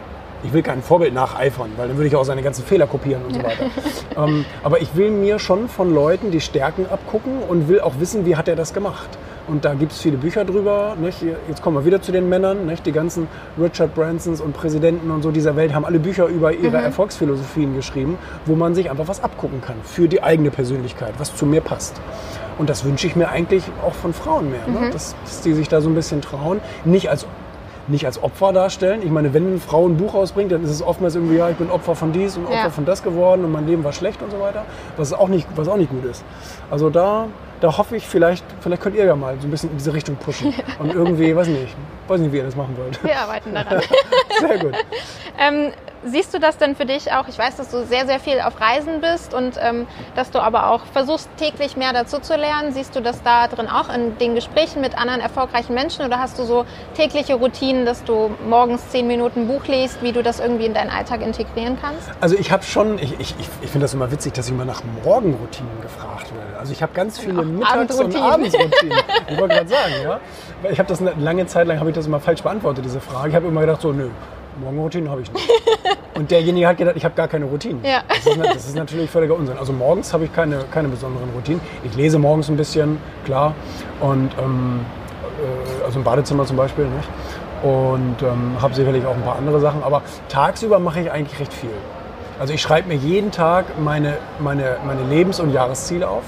Ich 0.44 0.54
will 0.54 0.62
kein 0.62 0.84
Vorbild 0.84 1.14
nacheifern, 1.14 1.72
weil 1.78 1.88
dann 1.88 1.98
würde 1.98 2.08
ich 2.08 2.16
auch 2.16 2.24
seine 2.24 2.44
ganzen 2.44 2.64
Fehler 2.64 2.86
kopieren 2.86 3.24
und 3.26 3.34
so 3.34 3.44
weiter. 3.44 3.66
ähm, 4.16 4.46
aber 4.64 4.82
ich 4.82 4.96
will 4.96 5.10
mir 5.10 5.40
schon 5.40 5.68
von 5.68 5.94
Leuten 5.94 6.32
die 6.32 6.42
Stärken 6.42 6.86
abgucken 6.86 7.42
und 7.42 7.68
will 7.68 7.82
auch 7.82 7.94
wissen, 8.00 8.26
wie 8.26 8.36
hat 8.36 8.48
er 8.48 8.56
das 8.56 8.74
gemacht. 8.74 9.10
Und 9.48 9.64
da 9.64 9.74
gibt 9.74 9.94
es 9.94 10.02
viele 10.02 10.18
Bücher 10.18 10.44
drüber. 10.44 10.96
Nicht? 11.00 11.24
Jetzt 11.48 11.62
kommen 11.62 11.78
wir 11.78 11.86
wieder 11.86 12.02
zu 12.02 12.12
den 12.12 12.28
Männern. 12.28 12.66
Nicht? 12.66 12.86
Die 12.86 12.92
ganzen 12.92 13.28
Richard 13.60 13.96
Bransons 13.96 14.42
und 14.42 14.54
Präsidenten 14.54 15.10
und 15.10 15.22
so 15.22 15.32
dieser 15.32 15.56
Welt 15.56 15.74
haben 15.74 15.86
alle 15.86 16.00
Bücher 16.00 16.28
über 16.28 16.52
ihre 16.54 16.78
Erfolgsphilosophien 16.78 17.76
geschrieben, 17.76 18.18
wo 18.46 18.56
man 18.56 18.76
sich 18.76 18.92
einfach 18.92 19.08
was 19.08 19.24
abgucken 19.24 19.62
kann 19.62 19.78
für 19.84 20.08
die 20.10 20.22
eigene 20.22 20.52
Persönlichkeit, 20.52 21.14
was 21.18 21.34
zu 21.36 21.46
mir 21.46 21.62
passt. 21.62 22.00
Und 22.58 22.70
das 22.70 22.84
wünsche 22.84 23.08
ich 23.08 23.16
mir 23.16 23.30
eigentlich 23.30 23.64
auch 23.86 23.94
von 23.94 24.14
Frauen 24.14 24.50
mehr, 24.52 24.68
ne? 24.68 24.90
dass, 24.92 25.16
dass 25.24 25.42
die 25.42 25.54
sich 25.54 25.70
da 25.70 25.80
so 25.80 25.90
ein 25.90 25.96
bisschen 25.96 26.22
trauen, 26.22 26.60
nicht 26.86 27.10
als 27.10 27.26
nicht 27.90 28.06
als 28.06 28.22
Opfer 28.22 28.52
darstellen. 28.52 29.02
Ich 29.02 29.12
meine, 29.12 29.34
wenn 29.34 29.48
eine 29.48 29.60
Frau 29.60 29.88
ein 29.88 29.96
Buch 29.96 30.14
rausbringt, 30.14 30.52
dann 30.52 30.62
ist 30.62 30.72
es 30.72 30.82
oftmals 30.84 31.16
irgendwie, 31.16 31.38
ja, 31.38 31.50
ich 31.50 31.56
bin 31.56 31.72
Opfer 31.72 31.96
von 31.96 32.12
dies 32.12 32.36
und 32.36 32.46
Opfer 32.46 32.56
Ja. 32.66 32.70
von 32.70 32.84
das 32.84 33.02
geworden 33.02 33.46
und 33.46 33.52
mein 33.54 33.66
Leben 33.66 33.86
war 33.86 33.94
schlecht 33.94 34.22
und 34.22 34.30
so 34.30 34.42
weiter, 34.42 34.66
was 34.98 35.14
auch 35.14 35.30
nicht, 35.30 35.48
was 35.56 35.70
auch 35.70 35.78
nicht 35.78 35.90
gut 35.90 36.04
ist. 36.04 36.26
Also 36.70 36.90
da, 36.90 37.28
da 37.60 37.78
hoffe 37.78 37.96
ich, 37.96 38.08
vielleicht, 38.08 38.44
vielleicht 38.62 38.82
könnt 38.82 38.96
ihr 38.96 39.06
ja 39.06 39.16
mal 39.16 39.36
so 39.40 39.48
ein 39.48 39.52
bisschen 39.52 39.72
in 39.72 39.78
diese 39.78 39.94
Richtung 39.94 40.16
pushen 40.16 40.54
und 40.80 40.94
irgendwie, 40.94 41.36
weiß 41.36 41.48
nicht, 41.48 41.76
weiß 42.08 42.20
nicht, 42.22 42.32
wie 42.32 42.38
ihr 42.38 42.44
das 42.44 42.56
machen 42.56 42.76
wollt. 42.78 43.04
Wir 43.04 43.20
arbeiten 43.20 43.54
daran. 43.54 43.82
Sehr 44.40 44.58
gut. 44.60 44.74
Ähm, 45.40 45.72
siehst 46.06 46.34
du 46.34 46.40
das 46.40 46.58
denn 46.58 46.76
für 46.76 46.86
dich 46.86 47.12
auch? 47.12 47.28
Ich 47.28 47.38
weiß, 47.38 47.56
dass 47.58 47.70
du 47.72 47.86
sehr, 47.86 48.06
sehr 48.06 48.20
viel 48.20 48.40
auf 48.42 48.60
Reisen 48.62 49.02
bist 49.02 49.34
und 49.34 49.58
ähm, 49.62 49.88
dass 50.16 50.32
du 50.32 50.40
aber 50.40 50.70
auch 50.72 50.82
versuchst, 50.94 51.30
täglich 51.38 51.76
mehr 51.78 51.94
dazu 51.94 52.20
zu 52.20 52.36
lernen. 52.36 52.72
Siehst 52.74 52.96
du 52.96 53.02
das 53.02 53.22
da 53.24 53.48
drin 53.48 53.68
auch 53.68 53.94
in 53.94 54.18
den 54.18 54.36
Gesprächen 54.36 54.82
mit 54.82 54.98
anderen 54.98 55.22
erfolgreichen 55.22 55.74
Menschen 55.74 56.06
oder 56.06 56.20
hast 56.20 56.38
du 56.40 56.44
so 56.44 56.66
tägliche 56.96 57.36
Routinen, 57.36 57.86
dass 57.86 58.04
du 58.04 58.32
morgens 58.48 58.88
zehn 58.90 59.08
Minuten 59.08 59.48
Buch 59.48 59.66
liest, 59.68 60.02
wie 60.02 60.12
du 60.12 60.24
das 60.24 60.40
irgendwie 60.40 60.66
in 60.66 60.74
deinen 60.74 60.90
Alltag 60.90 61.22
integrieren 61.22 61.78
kannst? 61.82 62.10
Also 62.22 62.36
ich 62.38 62.52
habe 62.52 62.64
schon, 62.64 62.98
ich, 63.00 63.20
ich, 63.20 63.36
ich- 63.40 63.70
finde 63.70 63.84
das 63.86 63.94
immer 63.94 64.12
witzig, 64.12 64.34
dass 64.34 64.48
ich 64.48 64.54
immer 64.54 64.66
nach 64.66 64.82
Morgenroutinen 65.04 65.82
gefragt 65.82 66.34
werde. 66.34 66.58
Also 66.60 66.72
ich 66.72 66.82
habe 66.82 66.94
ganz 66.94 67.20
viele 67.20 67.44
Mittags- 67.44 68.00
und 68.00 68.16
Abendroutinen. 68.16 68.24
Abendsroutinen. 68.24 68.98
Ich 69.30 69.38
wollte 69.40 69.56
gerade 69.56 69.68
sagen, 69.70 69.94
ja. 70.04 70.20
Weil 70.62 70.72
ich 70.72 70.80
habe 70.80 70.88
das 70.90 71.02
eine 71.02 71.14
lange 71.20 71.46
Zeit 71.48 71.68
lang 71.68 71.80
habe 71.80 71.90
ich 71.90 71.96
das 71.96 72.06
immer 72.08 72.20
falsch 72.20 72.42
beantwortet, 72.44 72.86
diese 72.86 73.00
Frage. 73.02 73.30
Ich 73.30 73.36
habe 73.36 73.48
immer 73.48 73.62
gedacht 73.62 73.82
so, 73.82 73.92
nö, 73.92 74.10
Morgenroutinen 74.58 75.10
habe 75.10 75.22
ich 75.22 75.32
nicht. 75.32 75.50
Und 76.16 76.32
derjenige 76.32 76.68
hat 76.68 76.78
gedacht, 76.78 76.96
ich 76.96 77.06
habe 77.06 77.14
gar 77.14 77.28
keine 77.28 77.46
Routinen. 77.46 77.84
Ja. 77.86 78.02
Das, 78.08 78.26
ist, 78.26 78.38
das 78.38 78.68
ist 78.68 78.76
natürlich 78.76 79.10
völliger 79.10 79.36
Unsinn. 79.36 79.58
Also 79.58 79.72
morgens 79.72 80.14
habe 80.14 80.26
ich 80.26 80.34
keine, 80.34 80.66
keine 80.72 80.88
besonderen 80.88 81.30
Routinen. 81.36 81.62
Ich 81.84 81.96
lese 81.96 82.18
morgens 82.18 82.50
ein 82.50 82.58
bisschen, 82.58 82.98
klar. 83.24 83.54
Und 84.00 84.32
ähm, 84.40 84.80
äh, 85.38 85.86
also 85.86 86.00
im 86.00 86.04
Badezimmer 86.04 86.46
zum 86.46 86.58
Beispiel, 86.58 86.86
nicht? 86.86 87.10
Und 87.64 88.16
ähm, 88.24 88.56
habe 88.62 88.74
sicherlich 88.74 89.06
auch 89.06 89.16
ein 89.16 89.22
paar 89.22 89.38
andere 89.38 89.60
Sachen. 89.60 89.84
Aber 89.84 90.02
tagsüber 90.28 90.80
mache 90.80 91.02
ich 91.02 91.12
eigentlich 91.12 91.40
recht 91.40 91.54
viel. 91.54 91.70
Also 92.40 92.54
ich 92.54 92.62
schreibe 92.62 92.88
mir 92.88 92.96
jeden 92.96 93.32
Tag 93.32 93.66
meine, 93.80 94.18
meine, 94.40 94.78
meine 94.86 95.04
Lebens- 95.04 95.40
und 95.40 95.52
Jahresziele 95.52 96.08
auf. 96.08 96.24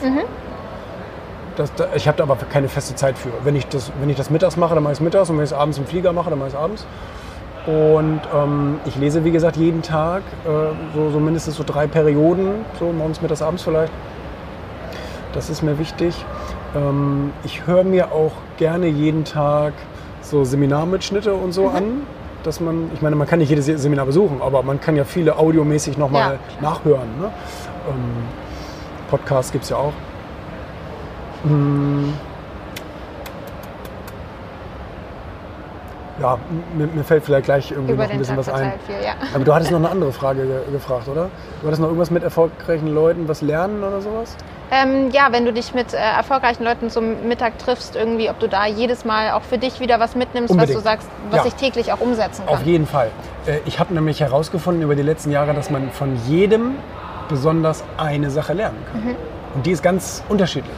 Das, 1.56 1.74
da, 1.76 1.88
ich 1.96 2.08
habe 2.08 2.18
da 2.18 2.24
aber 2.24 2.36
keine 2.36 2.70
feste 2.70 2.96
Zeit 2.96 3.18
für. 3.18 3.30
Wenn 3.44 3.56
ich, 3.56 3.68
das, 3.68 3.92
wenn 4.00 4.10
ich 4.10 4.18
das 4.18 4.30
mittags 4.30 4.56
mache, 4.56 4.76
dann 4.76 4.84
mache 4.84 4.94
ich 4.94 5.00
es 5.00 5.04
mittags. 5.04 5.30
Und 5.30 5.38
wenn 5.38 5.44
ich 5.44 5.52
es 5.52 5.58
abends 5.58 5.78
im 5.78 5.86
Flieger 5.86 6.14
mache, 6.14 6.30
dann 6.30 6.40
mache 6.40 6.50
ich 6.50 6.56
es 6.56 6.60
abends. 6.60 6.86
Und 7.68 8.22
ähm, 8.34 8.80
ich 8.86 8.96
lese, 8.96 9.24
wie 9.26 9.32
gesagt, 9.32 9.58
jeden 9.58 9.82
Tag, 9.82 10.24
äh, 10.46 10.50
so, 10.96 11.10
so 11.12 11.20
mindestens 11.20 11.56
so 11.56 11.64
drei 11.66 11.88
Perioden, 11.88 12.66
so 12.80 12.92
morgens, 12.92 13.22
mittags, 13.22 13.42
abends 13.42 13.64
vielleicht. 13.64 13.92
Das 15.34 15.50
ist 15.50 15.62
mir 15.62 15.78
wichtig. 15.78 16.26
Ähm, 16.76 17.32
ich 17.44 17.68
höre 17.68 17.84
mir 17.84 18.12
auch 18.12 18.32
gerne 18.58 18.88
jeden 18.88 19.26
Tag 19.26 19.74
so 20.22 20.44
Seminarmitschnitte 20.44 21.34
und 21.34 21.52
so 21.52 21.68
an. 21.68 22.04
Dass 22.44 22.62
man, 22.62 22.90
ich 22.94 23.02
meine, 23.02 23.18
man 23.18 23.28
kann 23.28 23.40
nicht 23.40 23.50
jedes 23.50 23.66
Seminar 23.66 24.06
besuchen, 24.06 24.42
aber 24.42 24.64
man 24.64 24.80
kann 24.80 24.96
ja 24.96 25.04
viele 25.04 25.38
audiomäßig 25.38 25.98
nochmal 25.98 26.40
Ja, 26.62 26.70
nachhören. 26.70 27.20
Ne? 27.20 27.26
Ähm, 27.90 28.24
Podcasts 29.10 29.52
gibt 29.52 29.66
es 29.66 29.72
ja 29.72 29.76
auch. 29.76 29.92
Mm. 31.44 32.14
Ja, 36.20 36.38
mir, 36.76 36.88
mir, 36.88 37.04
fällt 37.04 37.24
vielleicht 37.24 37.46
gleich 37.46 37.72
irgendwie 37.72 37.94
Über 37.94 38.04
noch 38.04 38.12
ein 38.12 38.18
bisschen 38.20 38.38
was 38.38 38.50
ein. 38.50 38.74
Viel, 38.86 38.96
ja. 39.04 39.14
Aber 39.34 39.44
du 39.44 39.54
hattest 39.54 39.72
noch 39.72 39.80
eine 39.80 39.90
andere 39.90 40.12
Frage 40.12 40.46
ge 40.46 40.60
gefragt, 40.72 41.08
oder? 41.08 41.30
Du 41.62 41.68
hattest 41.68 41.82
noch 41.82 41.88
irgendwas 41.88 42.12
mit 42.12 42.24
erfolgreichen 42.24 42.94
Leuten, 42.94 43.28
was 43.28 43.42
lernen 43.42 43.84
oder 43.84 44.02
sowas? 44.02 44.36
Ähm, 44.72 45.10
ja, 45.12 45.30
wenn 45.32 45.46
du 45.46 45.54
dich 45.54 45.74
mit 45.74 45.94
äh, 45.94 45.98
erfolgreichen 45.98 46.64
Leuten 46.64 46.90
zum 46.90 47.28
Mittag 47.28 47.58
triffst, 47.58 47.96
irgendwie, 47.96 48.30
ob 48.30 48.38
du 48.40 48.48
da 48.48 48.68
jedes 48.68 49.04
Mal 49.06 49.32
auch 49.32 49.42
für 49.42 49.58
dich 49.58 49.80
wieder 49.80 50.00
was 50.00 50.16
mitnimmst, 50.16 50.52
Unbedingt. 50.52 50.78
was 50.78 50.84
du 50.84 50.90
sagst, 50.90 51.10
was 51.32 51.40
Ja. 51.40 51.46
ich 51.48 51.56
täglich 51.56 51.92
auch 51.92 52.00
umsetzen 52.02 52.46
kann. 52.46 52.56
Auf 52.56 52.64
jeden 52.66 52.86
Fall. 52.86 53.10
Äh, 53.48 53.60
Ich 53.66 53.80
habe 53.80 53.94
nämlich 53.94 54.20
herausgefunden 54.20 54.84
über 54.84 54.96
die 54.96 55.02
letzten 55.02 55.32
Jahre, 55.32 55.54
dass 55.54 55.70
man 55.70 55.90
von 55.92 56.16
jedem 56.28 56.76
besonders 57.30 57.84
eine 57.98 58.30
Sache 58.30 58.54
lernen 58.54 58.78
kann. 58.92 59.16
Und 59.56 59.66
die 59.66 59.72
ist 59.72 59.82
ganz 59.84 60.24
unterschiedlich. 60.30 60.76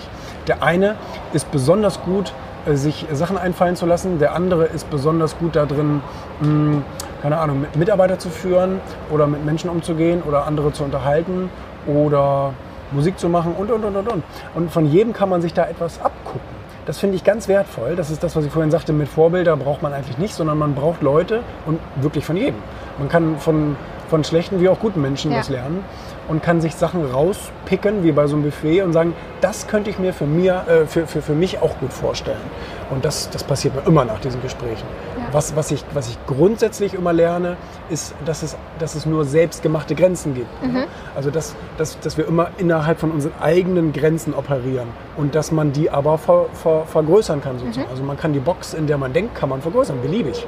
Der 0.48 0.63
eine 0.63 0.95
ist 1.33 1.51
besonders 1.51 2.01
gut, 2.01 2.33
sich 2.73 3.05
Sachen 3.11 3.37
einfallen 3.37 3.75
zu 3.75 3.85
lassen. 3.85 4.19
Der 4.19 4.35
andere 4.35 4.65
ist 4.65 4.89
besonders 4.89 5.37
gut 5.37 5.55
darin, 5.55 6.01
mh, 6.41 6.81
keine 7.21 7.37
Ahnung, 7.37 7.61
mit 7.61 7.75
Mitarbeiter 7.75 8.19
zu 8.19 8.29
führen 8.29 8.79
oder 9.11 9.27
mit 9.27 9.45
Menschen 9.45 9.69
umzugehen 9.69 10.21
oder 10.27 10.45
andere 10.47 10.71
zu 10.73 10.83
unterhalten 10.83 11.49
oder 11.87 12.53
Musik 12.91 13.19
zu 13.19 13.29
machen 13.29 13.53
und, 13.57 13.71
und, 13.71 13.83
und, 13.85 13.95
und, 13.95 14.07
und. 14.11 14.23
Und 14.55 14.71
von 14.71 14.85
jedem 14.85 15.13
kann 15.13 15.29
man 15.29 15.41
sich 15.41 15.53
da 15.53 15.65
etwas 15.65 16.01
abgucken. 16.01 16.61
Das 16.85 16.97
finde 16.97 17.15
ich 17.15 17.23
ganz 17.23 17.47
wertvoll. 17.47 17.95
Das 17.95 18.09
ist 18.09 18.23
das, 18.23 18.35
was 18.35 18.43
ich 18.43 18.51
vorhin 18.51 18.71
sagte, 18.71 18.91
mit 18.91 19.07
Vorbilder 19.07 19.55
braucht 19.55 19.81
man 19.83 19.93
eigentlich 19.93 20.17
nicht, 20.17 20.33
sondern 20.33 20.57
man 20.57 20.73
braucht 20.73 21.01
Leute 21.01 21.41
und 21.65 21.79
wirklich 21.97 22.25
von 22.25 22.35
jedem. 22.35 22.55
Man 22.97 23.07
kann 23.07 23.37
von, 23.37 23.75
von 24.09 24.23
schlechten 24.23 24.59
wie 24.59 24.67
auch 24.67 24.79
guten 24.79 24.99
Menschen 25.01 25.31
Ja. 25.31 25.39
was 25.39 25.49
lernen 25.49 25.83
und 26.31 26.41
kann 26.41 26.61
sich 26.61 26.75
Sachen 26.75 27.03
rauspicken, 27.05 28.05
wie 28.05 28.13
bei 28.13 28.25
so 28.25 28.38
einem 28.38 28.45
Buffet 28.45 28.83
und 28.83 28.93
sagen, 28.93 29.13
das 29.41 29.67
könnte 29.67 29.89
ich 29.89 30.00
mir 30.00 30.13
für, 30.13 30.25
mir, 30.25 30.63
äh, 30.65 30.85
für, 30.85 31.05
für, 31.05 31.21
für 31.21 31.33
mich 31.33 31.61
auch 31.61 31.77
gut 31.79 31.91
vorstellen. 31.91 32.39
Und 32.89 33.03
das, 33.03 33.29
das 33.29 33.43
passiert 33.43 33.75
mir 33.75 33.81
immer 33.85 34.05
nach 34.05 34.19
diesen 34.19 34.41
Gesprächen. 34.41 34.85
Ja. 35.17 35.25
Was, 35.33 35.57
was, 35.57 35.71
ich, 35.71 35.83
was 35.93 36.07
ich 36.07 36.17
grundsätzlich 36.27 36.93
immer 36.93 37.11
lerne, 37.11 37.57
ist, 37.89 38.15
dass 38.23 38.43
es, 38.43 38.55
dass 38.79 38.95
es 38.95 39.05
nur 39.05 39.25
selbstgemachte 39.25 39.93
Grenzen 39.93 40.33
gibt. 40.33 40.63
Mhm. 40.63 40.85
Also 41.17 41.31
dass, 41.31 41.53
dass, 41.77 42.00
dass 42.00 42.17
wir 42.17 42.25
immer 42.25 42.51
innerhalb 42.57 43.01
von 43.01 43.11
unseren 43.11 43.33
eigenen 43.41 43.91
Grenzen 43.91 44.33
operieren 44.33 44.88
und 45.17 45.35
dass 45.35 45.51
man 45.51 45.73
die 45.73 45.89
aber 45.89 46.17
ver, 46.17 46.45
ver, 46.53 46.85
vergrößern 46.85 47.41
kann. 47.41 47.59
Sozusagen. 47.59 47.88
Mhm. 47.88 47.91
Also 47.91 48.03
man 48.03 48.15
kann 48.15 48.31
die 48.31 48.39
Box, 48.39 48.73
in 48.73 48.88
der 48.88 48.97
man 48.97 49.11
denkt, 49.11 49.35
kann 49.35 49.50
man 49.50 49.61
vergrößern, 49.61 50.01
beliebig. 50.01 50.47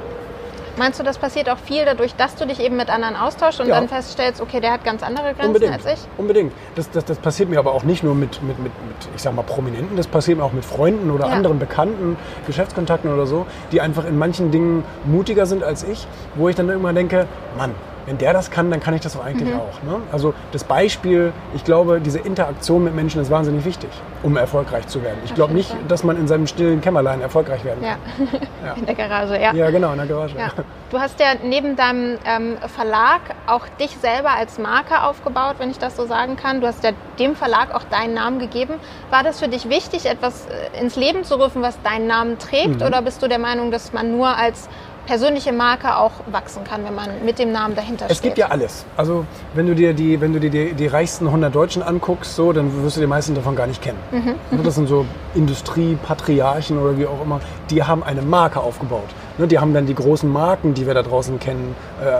Meinst 0.76 0.98
du, 0.98 1.04
das 1.04 1.18
passiert 1.18 1.48
auch 1.48 1.58
viel 1.58 1.84
dadurch, 1.84 2.14
dass 2.16 2.34
du 2.34 2.46
dich 2.46 2.58
eben 2.60 2.76
mit 2.76 2.90
anderen 2.90 3.14
austauschst 3.16 3.60
und 3.60 3.68
Ja. 3.68 3.76
dann 3.76 3.88
feststellst, 3.88 4.40
okay, 4.40 4.60
der 4.60 4.72
hat 4.72 4.84
ganz 4.84 5.02
andere 5.02 5.26
Grenzen 5.34 5.46
Unbedingt. 5.46 5.72
als 5.72 5.86
ich? 5.86 5.98
Unbedingt. 6.18 6.52
Das, 6.74 6.90
das, 6.90 7.04
das 7.04 7.18
passiert 7.18 7.48
mir 7.48 7.58
aber 7.60 7.72
auch 7.72 7.84
nicht 7.84 8.02
nur 8.02 8.14
mit, 8.14 8.42
mit, 8.42 8.58
mit, 8.58 8.72
mit, 8.86 8.96
ich 9.14 9.22
sag 9.22 9.34
mal, 9.34 9.42
Prominenten, 9.42 9.96
das 9.96 10.06
passiert 10.08 10.38
mir 10.38 10.44
auch 10.44 10.52
mit 10.52 10.64
Freunden 10.64 11.10
oder 11.10 11.26
Ja. 11.26 11.32
anderen 11.32 11.58
Bekannten, 11.58 12.16
Geschäftskontakten 12.46 13.12
oder 13.12 13.26
so, 13.26 13.46
die 13.72 13.80
einfach 13.80 14.04
in 14.04 14.18
manchen 14.18 14.50
Dingen 14.50 14.84
mutiger 15.04 15.46
sind 15.46 15.62
als 15.62 15.84
ich, 15.84 16.06
wo 16.34 16.48
ich 16.48 16.56
dann 16.56 16.68
irgendwann 16.68 16.94
denke, 16.96 17.26
Mann, 17.56 17.74
wenn 18.06 18.18
der 18.18 18.32
das 18.32 18.50
kann, 18.50 18.70
dann 18.70 18.80
kann 18.80 18.94
ich 18.94 19.00
das 19.00 19.14
doch 19.14 19.24
eigentlich 19.24 19.54
auch. 19.54 19.82
Ne? 19.82 20.00
Also 20.12 20.34
das 20.52 20.64
Beispiel, 20.64 21.32
ich 21.54 21.64
glaube, 21.64 22.00
diese 22.00 22.18
Interaktion 22.18 22.84
mit 22.84 22.94
Menschen 22.94 23.20
ist 23.20 23.30
wahnsinnig 23.30 23.64
wichtig, 23.64 23.90
um 24.22 24.36
erfolgreich 24.36 24.86
zu 24.86 25.02
werden. 25.02 25.18
Ich 25.24 25.34
glaube 25.34 25.54
nicht, 25.54 25.74
dass 25.88 26.04
man 26.04 26.16
in 26.16 26.28
seinem 26.28 26.46
stillen 26.46 26.80
Kämmerlein 26.80 27.20
erfolgreich 27.20 27.64
werden 27.64 27.82
Ja, 27.82 27.96
Ja. 28.64 28.74
in 28.74 28.86
der 28.86 28.94
Garage, 28.94 29.40
ja. 29.40 29.52
Ja, 29.54 29.70
genau, 29.70 29.92
in 29.92 29.98
der 29.98 30.06
Garage. 30.06 30.36
Ja. 30.38 30.48
Du 30.90 31.00
hast 31.00 31.18
ja 31.18 31.26
neben 31.42 31.74
deinem 31.74 32.18
ähm, 32.24 32.56
Verlag 32.76 33.20
auch 33.48 33.66
dich 33.80 33.96
selber 33.96 34.30
als 34.30 34.58
Marke 34.58 35.02
aufgebaut, 35.02 35.56
wenn 35.58 35.68
ich 35.72 35.78
das 35.78 35.96
so 35.96 36.06
sagen 36.06 36.36
kann. 36.36 36.60
Du 36.60 36.68
hast 36.68 36.84
ja 36.84 36.90
dem 37.18 37.34
Verlag 37.34 37.74
auch 37.74 37.82
deinen 37.90 38.14
Namen 38.14 38.38
gegeben. 38.38 38.74
War 39.10 39.24
das 39.24 39.40
für 39.40 39.48
dich 39.48 39.68
wichtig, 39.68 40.06
etwas 40.06 40.46
äh, 40.46 40.80
ins 40.80 40.94
Leben 40.94 41.24
zu 41.24 41.34
rufen, 41.34 41.62
was 41.62 41.82
deinen 41.82 42.06
Namen 42.06 42.38
trägt? 42.38 42.78
Mhm. 42.78 42.86
Oder 42.86 43.02
bist 43.02 43.20
du 43.22 43.28
der 43.28 43.40
Meinung, 43.40 43.72
dass 43.72 43.92
man 43.92 44.16
nur 44.16 44.28
als 44.36 44.68
persönliche 45.06 45.52
Marke 45.52 45.96
auch 45.96 46.12
wachsen 46.30 46.64
kann, 46.64 46.84
wenn 46.84 46.94
man 46.94 47.08
mit 47.24 47.38
dem 47.38 47.52
Namen 47.52 47.74
dahinter 47.74 48.06
Es 48.08 48.18
steht? 48.18 48.30
gibt 48.30 48.38
ja 48.38 48.48
alles. 48.48 48.84
Also 48.96 49.24
wenn 49.54 49.66
du 49.66 49.74
dir 49.74 49.92
die, 49.94 50.20
wenn 50.20 50.32
du 50.32 50.40
dir 50.40 50.50
die, 50.50 50.72
die 50.74 50.86
reichsten 50.86 51.26
100 51.26 51.54
Deutschen 51.54 51.82
anguckst, 51.82 52.34
so, 52.36 52.52
dann 52.52 52.82
wirst 52.82 52.96
du 52.96 53.00
die 53.00 53.06
meisten 53.06 53.34
davon 53.34 53.54
gar 53.56 53.66
nicht 53.66 53.82
kennen. 53.82 53.98
Mhm. 54.10 54.34
Ne, 54.56 54.62
Das 54.64 54.74
sind 54.76 54.88
so 54.88 55.04
Industriepatriarchen 55.34 56.78
oder 56.78 56.96
wie 56.98 57.06
auch 57.06 57.20
immer. 57.22 57.40
Die 57.70 57.82
haben 57.82 58.02
eine 58.02 58.22
Marke 58.22 58.60
aufgebaut. 58.60 59.08
Ne, 59.38 59.46
Die 59.46 59.58
haben 59.58 59.74
dann 59.74 59.86
die 59.86 59.94
großen 59.94 60.30
Marken, 60.30 60.74
die 60.74 60.86
wir 60.86 60.94
da 60.94 61.02
draußen 61.02 61.38
kennen, 61.38 61.74
äh, 62.02 62.06
äh, 62.06 62.12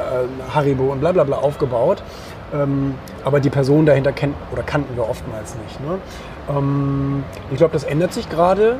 Haribo 0.54 0.92
und 0.92 1.00
bla 1.00 1.12
bla 1.12 1.24
bla 1.24 1.38
aufgebaut. 1.38 2.02
Ähm, 2.52 2.94
aber 3.24 3.40
die 3.40 3.50
Person 3.50 3.86
dahinter 3.86 4.12
kennt 4.12 4.34
oder 4.52 4.62
kannten 4.62 4.94
wir 4.96 5.08
oftmals 5.08 5.54
nicht. 5.56 5.80
Ne? 5.80 5.98
Ähm, 6.48 7.24
ich 7.50 7.56
glaube, 7.56 7.72
das 7.72 7.84
ändert 7.84 8.12
sich 8.12 8.28
gerade 8.28 8.76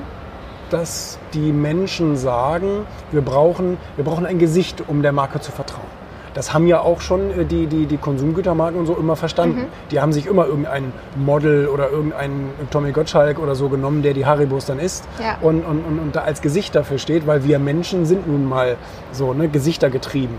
dass 0.75 1.19
die 1.35 1.53
Menschen 1.53 2.17
sagen, 2.17 2.85
wir 3.13 3.23
brauchen, 3.23 3.77
wir 3.95 4.05
brauchen 4.05 4.27
ein 4.27 4.41
Gesicht, 4.41 4.83
um 4.89 5.03
der 5.03 5.13
Marke 5.13 5.41
zu 5.41 5.53
vertrauen. 5.53 5.87
Das 6.35 6.53
haben 6.53 6.67
ja 6.67 6.81
auch 6.81 7.01
schon 7.01 7.31
äh, 7.31 7.45
die, 7.45 7.69
die, 7.69 7.87
die 7.87 7.97
Konsumgütermarken 7.97 8.81
und 8.81 8.87
so 8.87 8.97
immer 8.97 9.15
verstanden. 9.15 9.67
Die 9.93 10.01
haben 10.01 10.13
sich 10.13 10.27
immer 10.27 10.47
irgendein 10.47 10.93
Model 11.15 11.69
oder 11.69 11.91
irgendein 11.91 12.51
Tommy 12.73 12.91
Gottschalk 12.91 13.39
oder 13.39 13.55
so 13.55 13.69
genommen, 13.69 14.03
der 14.03 14.15
die 14.15 14.27
Haribos 14.27 14.67
dann 14.67 14.81
isst 14.81 15.05
Ja. 15.21 15.37
und, 15.41 15.65
und, 15.65 15.85
und, 15.85 16.01
und 16.01 16.17
da 16.17 16.23
als 16.23 16.43
Gesicht 16.43 16.75
dafür 16.75 16.99
steht, 16.99 17.25
weil 17.29 17.45
wir 17.45 17.61
Menschen 17.61 18.05
sind 18.05 18.27
nun 18.27 18.49
mal 18.49 18.77
so 19.13 19.33
ne, 19.33 19.49
Gesichter 19.49 19.91
getrieben. 19.91 20.35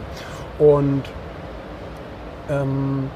Und 0.60 1.04
ähm, 2.50 3.10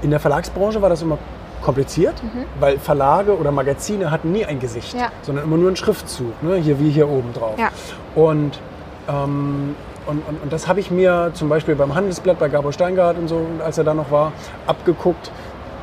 in 0.00 0.10
der 0.10 0.20
Verlagsbranche 0.20 0.80
war 0.80 0.88
das 0.88 1.02
immer 1.02 1.18
kompliziert, 1.66 2.14
weil 2.60 2.78
Verlage 2.78 3.36
oder 3.36 3.50
Magazine 3.50 4.12
hatten 4.12 4.30
nie 4.30 4.44
ein 4.46 4.60
Gesicht, 4.60 4.94
Ja. 4.94 5.08
sondern 5.22 5.44
immer 5.44 5.56
nur 5.56 5.66
einen 5.66 5.76
Schriftzug, 5.76 6.40
ne? 6.40 6.54
hier 6.56 6.78
wie 6.78 6.90
hier 6.90 7.08
oben 7.08 7.32
drauf. 7.34 7.58
Ja. 7.58 7.70
Und, 8.14 8.60
ähm, 9.08 9.74
und, 10.06 10.22
und, 10.28 10.42
und 10.44 10.52
das 10.52 10.68
habe 10.68 10.78
ich 10.78 10.92
mir 10.92 11.32
zum 11.34 11.48
Beispiel 11.48 11.74
beim 11.74 11.92
Handelsblatt, 11.96 12.38
bei 12.38 12.48
Gabor 12.48 12.72
Steingart 12.72 13.18
und 13.18 13.26
so, 13.26 13.44
als 13.64 13.78
er 13.78 13.82
da 13.84 13.94
noch 13.94 14.12
war, 14.12 14.30
abgeguckt, 14.68 15.32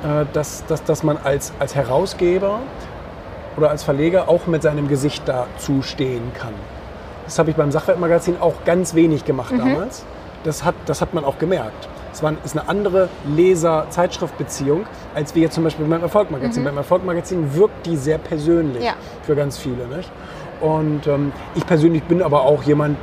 äh, 0.04 0.26
dass, 0.32 0.66
dass, 0.68 0.86
dass 0.86 1.04
man 1.04 1.18
als, 1.22 1.52
als 1.60 1.76
Herausgeber 1.76 2.60
oder 3.58 3.70
als 3.70 3.84
Verleger 3.84 4.30
auch 4.30 4.48
mit 4.48 4.64
seinem 4.64 4.88
Gesicht 4.88 5.24
dazu 5.26 5.82
stehen 5.82 6.32
kann. 6.34 6.54
Das 7.26 7.38
habe 7.40 7.50
ich 7.50 7.58
beim 7.58 7.72
Sachwertmagazin 7.74 8.38
auch 8.40 8.54
ganz 8.64 8.96
wenig 8.96 9.26
gemacht 9.26 9.54
damals. 9.58 10.06
Das 10.46 10.64
hat, 10.64 10.76
das 10.86 11.02
hat 11.02 11.14
man 11.14 11.26
auch 11.26 11.38
gemerkt. 11.40 11.90
Es 12.14 12.22
war, 12.22 12.34
ist 12.46 12.56
eine 12.58 12.70
andere 12.70 13.10
Leser-Zeitschrift-Beziehung, 13.36 14.86
als 15.16 15.34
wir 15.36 15.42
jetzt 15.44 15.56
zum 15.56 15.64
Beispiel 15.64 15.86
beim 15.86 16.02
Erfolgmagazin. 16.02 16.64
Beim 16.64 16.78
Erfolgmagazin 16.78 17.56
wirkt 17.56 17.86
die 17.88 17.98
sehr 17.98 18.20
persönlich 18.20 18.84
Ja. 18.84 18.94
für 19.24 19.36
ganz 19.36 19.58
viele. 19.58 19.88
Nicht? 19.88 20.10
Und 20.62 21.08
ähm, 21.08 21.32
ich 21.56 21.66
persönlich 21.66 22.04
bin 22.04 22.22
aber 22.22 22.44
auch 22.44 22.64
jemand, 22.64 22.98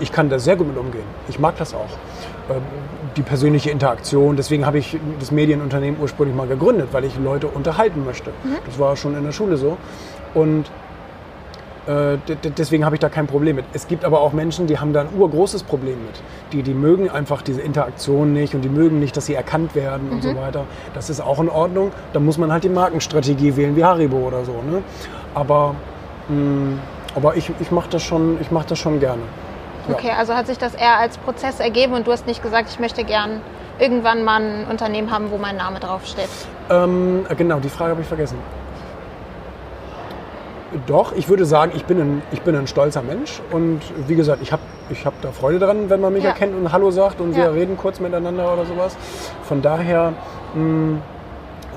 ich 0.00 0.10
kann 0.10 0.28
da 0.30 0.38
sehr 0.38 0.56
gut 0.56 0.66
mit 0.68 0.76
umgehen. 0.78 1.04
Ich 1.28 1.38
mag 1.38 1.56
das 1.58 1.74
auch. 1.74 1.90
Ähm, 2.50 2.62
die 3.16 3.22
persönliche 3.22 3.70
Interaktion. 3.70 4.34
Deswegen 4.36 4.66
habe 4.66 4.78
ich 4.78 4.98
das 5.20 5.30
Medienunternehmen 5.30 6.00
ursprünglich 6.00 6.36
mal 6.36 6.48
gegründet, 6.48 6.88
weil 6.92 7.04
ich 7.04 7.16
Leute 7.18 7.46
unterhalten 7.46 8.04
möchte. 8.04 8.30
Das 8.66 8.78
war 8.78 8.96
schon 8.96 9.14
in 9.16 9.22
der 9.24 9.30
Schule 9.32 9.56
so. 9.56 9.76
Und 10.34 10.64
deswegen 11.86 12.84
habe 12.84 12.96
ich 12.96 13.00
da 13.00 13.08
kein 13.08 13.26
Problem 13.26 13.56
mit. 13.56 13.64
Es 13.72 13.86
gibt 13.88 14.04
aber 14.04 14.20
auch 14.20 14.32
Menschen, 14.32 14.66
die 14.66 14.78
haben 14.78 14.92
da 14.92 15.02
ein 15.02 15.08
urgroßes 15.16 15.64
Problem 15.64 15.96
mit. 16.06 16.22
Die, 16.52 16.62
die 16.62 16.74
mögen 16.74 17.10
einfach 17.10 17.42
diese 17.42 17.60
Interaktion 17.60 18.32
nicht 18.32 18.54
und 18.54 18.62
die 18.62 18.68
mögen 18.68 18.98
nicht, 19.00 19.16
dass 19.16 19.26
sie 19.26 19.34
erkannt 19.34 19.74
werden 19.74 20.08
und 20.10 20.22
so 20.22 20.34
weiter. 20.36 20.64
Das 20.94 21.10
ist 21.10 21.20
auch 21.20 21.40
in 21.40 21.48
Ordnung. 21.48 21.90
Da 22.12 22.20
muss 22.20 22.38
man 22.38 22.50
halt 22.52 22.64
die 22.64 22.68
Markenstrategie 22.70 23.56
wählen, 23.56 23.76
wie 23.76 23.84
Haribo 23.84 24.16
oder 24.16 24.44
so. 24.44 24.52
Ne? 24.52 24.82
Aber, 25.34 25.74
mh, 26.28 26.78
aber 27.14 27.36
ich, 27.36 27.50
ich 27.60 27.70
mache 27.70 27.88
das, 27.90 28.02
schon- 28.02 28.38
ich 28.40 28.50
mach 28.50 28.64
das 28.64 28.78
schon 28.78 28.98
gerne. 29.00 29.22
Ja. 29.88 29.94
Okay, 29.94 30.10
also 30.18 30.34
hat 30.34 30.46
sich 30.46 30.56
das 30.56 30.74
eher 30.74 30.98
als 30.98 31.18
Prozess 31.18 31.60
ergeben 31.60 31.92
und 31.92 32.06
du 32.06 32.12
hast 32.12 32.26
nicht 32.26 32.42
gesagt, 32.42 32.70
ich 32.70 32.78
möchte 32.80 33.04
gern 33.04 33.40
irgendwann 33.78 34.24
mal 34.24 34.40
ein 34.40 34.66
Unternehmen 34.70 35.10
haben, 35.10 35.30
wo 35.30 35.36
mein 35.36 35.56
Name 35.56 35.80
draufsteht. 35.80 36.28
Ähm, 36.70 37.26
genau, 37.36 37.58
die 37.58 37.68
Frage 37.68 37.90
habe 37.90 38.00
ich 38.00 38.06
vergessen. 38.08 38.38
Doch, 40.86 41.12
ich 41.14 41.28
würde 41.28 41.44
sagen, 41.44 41.72
ich 41.74 41.84
bin 41.84 42.00
ein, 42.00 42.22
ich 42.32 42.42
bin 42.42 42.56
ein 42.56 42.66
stolzer 42.66 43.02
Mensch 43.02 43.40
und 43.52 43.80
wie 44.06 44.14
gesagt, 44.14 44.42
ich 44.42 44.52
habe 44.52 44.62
ich 44.90 45.06
hab 45.06 45.18
da 45.22 45.30
Freude 45.32 45.58
dran, 45.58 45.88
wenn 45.88 46.00
man 46.00 46.12
mich 46.12 46.24
Ja. 46.24 46.30
erkennt 46.30 46.54
und 46.54 46.72
Hallo 46.72 46.90
sagt 46.90 47.20
und 47.20 47.32
Ja. 47.36 47.44
wir 47.44 47.54
reden 47.54 47.76
kurz 47.76 48.00
miteinander 48.00 48.52
oder 48.52 48.66
sowas. 48.66 48.96
Von 49.44 49.62
daher 49.62 50.12
mh, 50.54 50.98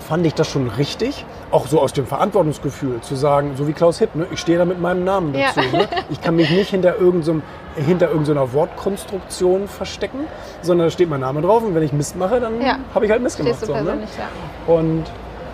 fand 0.07 0.25
ich 0.25 0.33
das 0.33 0.47
schon 0.47 0.67
richtig, 0.77 1.25
auch 1.51 1.67
so 1.67 1.79
aus 1.81 1.93
dem 1.93 2.05
Verantwortungsgefühl 2.05 3.01
zu 3.01 3.15
sagen, 3.15 3.51
so 3.55 3.67
wie 3.67 3.73
Klaus 3.73 3.99
Hipp, 3.99 4.15
ne? 4.15 4.25
ich 4.31 4.39
stehe 4.39 4.57
da 4.57 4.65
mit 4.65 4.79
meinem 4.81 5.03
Namen 5.03 5.33
Ja. 5.35 5.47
dazu. 5.55 5.61
Ne? 5.75 5.87
Ich 6.09 6.21
kann 6.21 6.35
mich 6.35 6.49
nicht 6.49 6.69
hinter 6.69 6.97
irgendeiner 6.99 7.41
hinter 7.75 8.09
irgendeiner 8.09 8.51
Wortkonstruktion 8.53 9.67
verstecken, 9.67 10.21
sondern 10.63 10.87
da 10.87 10.91
steht 10.91 11.09
mein 11.09 11.19
Name 11.19 11.41
drauf 11.41 11.61
und 11.63 11.75
wenn 11.75 11.83
ich 11.83 11.93
Mist 11.93 12.15
mache, 12.15 12.39
dann 12.39 12.59
Ja. 12.61 12.77
habe 12.95 13.05
ich 13.05 13.11
halt 13.11 13.21
Mist 13.21 13.37
gemacht. 13.37 13.59
So, 13.59 13.73
ne? 13.73 13.99
ja. 14.17 14.73
Und 14.73 15.03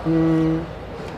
mh, 0.06 0.60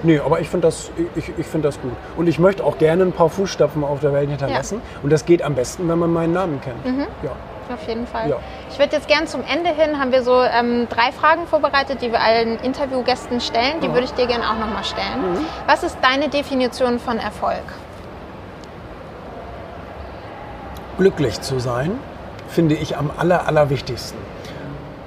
nee, 0.06 0.20
aber 0.20 0.40
ich 0.40 0.50
finde 0.50 0.68
das, 0.68 0.92
ich, 1.16 1.32
ich 1.38 1.46
find 1.46 1.66
das 1.66 1.82
gut. 1.82 1.92
Und 2.16 2.28
ich 2.28 2.40
möchte 2.40 2.64
auch 2.64 2.78
gerne 2.78 3.04
ein 3.04 3.12
paar 3.12 3.30
Fußstapfen 3.30 3.84
auf 3.84 4.00
der 4.00 4.14
Welt 4.14 4.30
hinterlassen. 4.30 4.82
Und 5.04 5.12
das 5.12 5.26
geht 5.26 5.42
am 5.42 5.56
besten, 5.56 5.88
wenn 5.90 6.00
man 6.00 6.12
meinen 6.12 6.34
Namen 6.34 6.62
kennt. 6.62 6.78
Ja. 7.24 7.32
Auf 7.74 7.88
jeden 7.88 8.06
Fall. 8.06 8.30
Ja. 8.30 8.38
Ich 8.70 8.78
würde 8.78 8.96
jetzt 8.96 9.08
gern 9.08 9.26
zum 9.26 9.42
Ende 9.42 9.72
hin, 9.72 10.00
haben 10.00 10.12
wir 10.12 10.22
so 10.22 10.40
ähm, 10.40 10.88
drei 10.88 11.12
Fragen 11.12 11.48
vorbereitet, 11.48 12.00
die 12.04 12.12
wir 12.12 12.22
allen 12.22 12.60
Interviewgästen 12.60 13.42
stellen. 13.42 13.82
Die 13.82 13.88
Aha. 13.88 13.94
würde 13.94 14.06
ich 14.06 14.14
dir 14.14 14.28
gerne 14.28 14.44
auch 14.44 14.60
nochmal 14.60 14.84
stellen. 14.84 15.34
Mhm. 15.34 15.46
Was 15.66 15.84
ist 15.84 15.98
deine 16.04 16.30
Definition 16.30 17.00
von 17.00 17.18
Erfolg? 17.18 17.64
glücklich 20.98 21.42
zu 21.42 21.60
sein, 21.60 21.92
finde 22.48 22.76
ich 22.76 22.98
am 22.98 23.12
aller, 23.16 23.48
allerwichtigsten. 23.48 24.20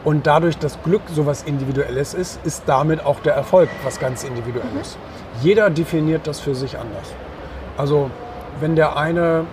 Und 0.04 0.26
dadurch, 0.26 0.56
dass 0.58 0.82
Glück 0.82 1.02
sowas 1.12 1.42
Individuelles 1.42 2.14
ist, 2.14 2.40
ist 2.44 2.62
damit 2.66 3.04
auch 3.04 3.20
der 3.20 3.34
Erfolg 3.34 3.68
was 3.84 3.98
ganz 3.98 4.24
Individuelles. 4.24 4.96
Mhm. 4.96 5.18
Jeder 5.42 5.70
definiert 5.70 6.26
das 6.26 6.40
für 6.40 6.54
sich 6.54 6.78
anders. 6.78 7.12
Also 7.76 8.10
wenn 8.60 8.74
der 8.74 8.96
eine, 8.96 9.44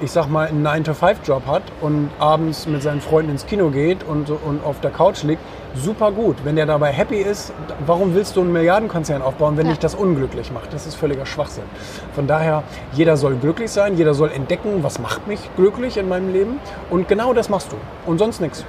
ich 0.00 0.10
sag 0.10 0.28
mal, 0.28 0.46
einen 0.48 0.66
9-to-5-Job 0.66 1.46
hat 1.46 1.62
und 1.80 2.10
abends 2.18 2.66
mit 2.66 2.82
seinen 2.82 3.00
Freunden 3.00 3.32
ins 3.32 3.46
Kino 3.46 3.70
geht 3.70 4.04
und, 4.04 4.30
und 4.30 4.64
auf 4.64 4.80
der 4.80 4.90
Couch 4.90 5.22
liegt, 5.22 5.40
super 5.74 6.12
gut. 6.12 6.36
Wenn 6.44 6.56
der 6.56 6.66
dabei 6.66 6.92
happy 6.92 7.16
ist, 7.16 7.52
warum 7.86 8.14
willst 8.14 8.36
du 8.36 8.42
einen 8.42 8.52
Milliardenkonzern 8.52 9.22
aufbauen, 9.22 9.56
wenn 9.56 9.66
ja. 9.66 9.72
dich 9.72 9.80
das 9.80 9.94
unglücklich 9.94 10.52
macht? 10.52 10.72
Das 10.72 10.86
ist 10.86 10.94
völliger 10.94 11.26
Schwachsinn. 11.26 11.64
Von 12.14 12.26
daher, 12.26 12.62
jeder 12.92 13.16
soll 13.16 13.34
glücklich 13.36 13.70
sein, 13.70 13.96
jeder 13.96 14.14
soll 14.14 14.30
entdecken, 14.30 14.82
was 14.82 14.98
macht 14.98 15.26
mich 15.26 15.40
glücklich 15.56 15.96
in 15.96 16.08
meinem 16.08 16.32
Leben. 16.32 16.60
Und 16.90 17.08
genau 17.08 17.32
das 17.32 17.48
machst 17.48 17.72
du. 17.72 17.76
Und 18.06 18.18
sonst 18.18 18.40
nichts. 18.40 18.64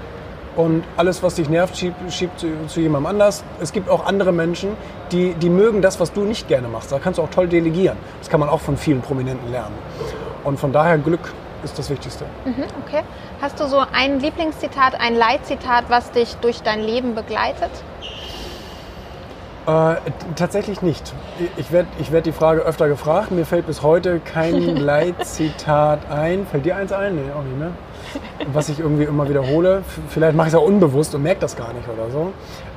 Und 0.55 0.83
alles, 0.95 1.21
was 1.21 1.35
dich 1.35 1.50
nervt, 1.50 1.77
schiebt, 1.77 2.13
schiebt 2.13 2.39
zu, 2.39 2.47
zu, 2.67 2.79
jemandem 2.79 3.07
anders. 3.07 3.43
Es 3.59 3.74
gibt 3.74 3.89
auch 3.89 4.05
andere 4.05 4.31
Menschen, 4.31 4.69
die, 5.12 5.33
die 5.33 5.50
mögen 5.50 5.81
das, 5.81 6.00
was 6.00 6.13
du 6.13 6.21
nicht 6.21 6.47
gerne 6.47 6.67
machst. 6.69 6.91
Da 6.91 7.00
kannst 7.00 7.19
du 7.19 7.24
auch 7.24 7.29
toll 7.29 7.47
delegieren. 7.47 7.97
Das 8.19 8.29
kann 8.29 8.39
man 8.39 8.47
auch 8.47 8.62
von 8.62 8.77
vielen 8.77 9.01
Prominenten 9.01 9.51
lernen. 9.51 9.75
Und 10.43 10.59
von 10.59 10.71
daher 10.71 10.97
Glück 10.97 11.33
ist 11.63 11.77
das 11.77 11.89
Wichtigste. 11.89 12.25
Mhm, 12.45 12.63
okay. 12.85 13.01
Hast 13.41 13.59
du 13.59 13.67
so 13.67 13.83
ein 13.91 14.19
Lieblingszitat, 14.19 15.00
ein 15.00 15.15
Leitzitat, 15.15 15.85
was 15.89 16.12
dich 16.12 16.35
durch 16.35 16.62
dein 16.62 16.81
Leben 16.81 17.15
begleitet? 17.15 17.71
Äh, 19.67 19.95
tatsächlich 20.36 20.84
nicht. 20.84 21.13
Ich 21.57 21.72
werde 21.72 21.88
ich 22.00 22.12
werd 22.12 22.27
die 22.27 22.31
Frage 22.31 22.62
öfter 22.62 22.88
gefragt. 22.88 23.31
Mir 23.31 23.45
fällt 23.45 23.65
bis 23.65 23.81
heute 23.81 24.19
kein 24.19 24.75
Leitzitat 24.75 26.12
ein. 26.12 26.45
Fällt 26.45 26.65
dir 26.65 26.75
eins 26.75 26.91
ein? 26.91 27.15
Nee, 27.15 27.31
auch 27.31 27.43
nicht, 27.43 27.57
ne? 27.57 27.72
Was 28.53 28.69
ich 28.69 28.79
irgendwie 28.79 29.05
immer 29.05 29.27
wiederhole. 29.27 29.84
Vielleicht 30.10 30.36
mache 30.36 30.48
ich 30.48 30.53
es 30.53 30.60
auch 30.60 30.65
unbewusst 30.65 31.15
und 31.15 31.24
merke 31.24 31.41
das 31.41 31.55
gar 31.55 31.74
nicht 31.74 31.88
oder 31.88 32.12
so. 32.12 32.31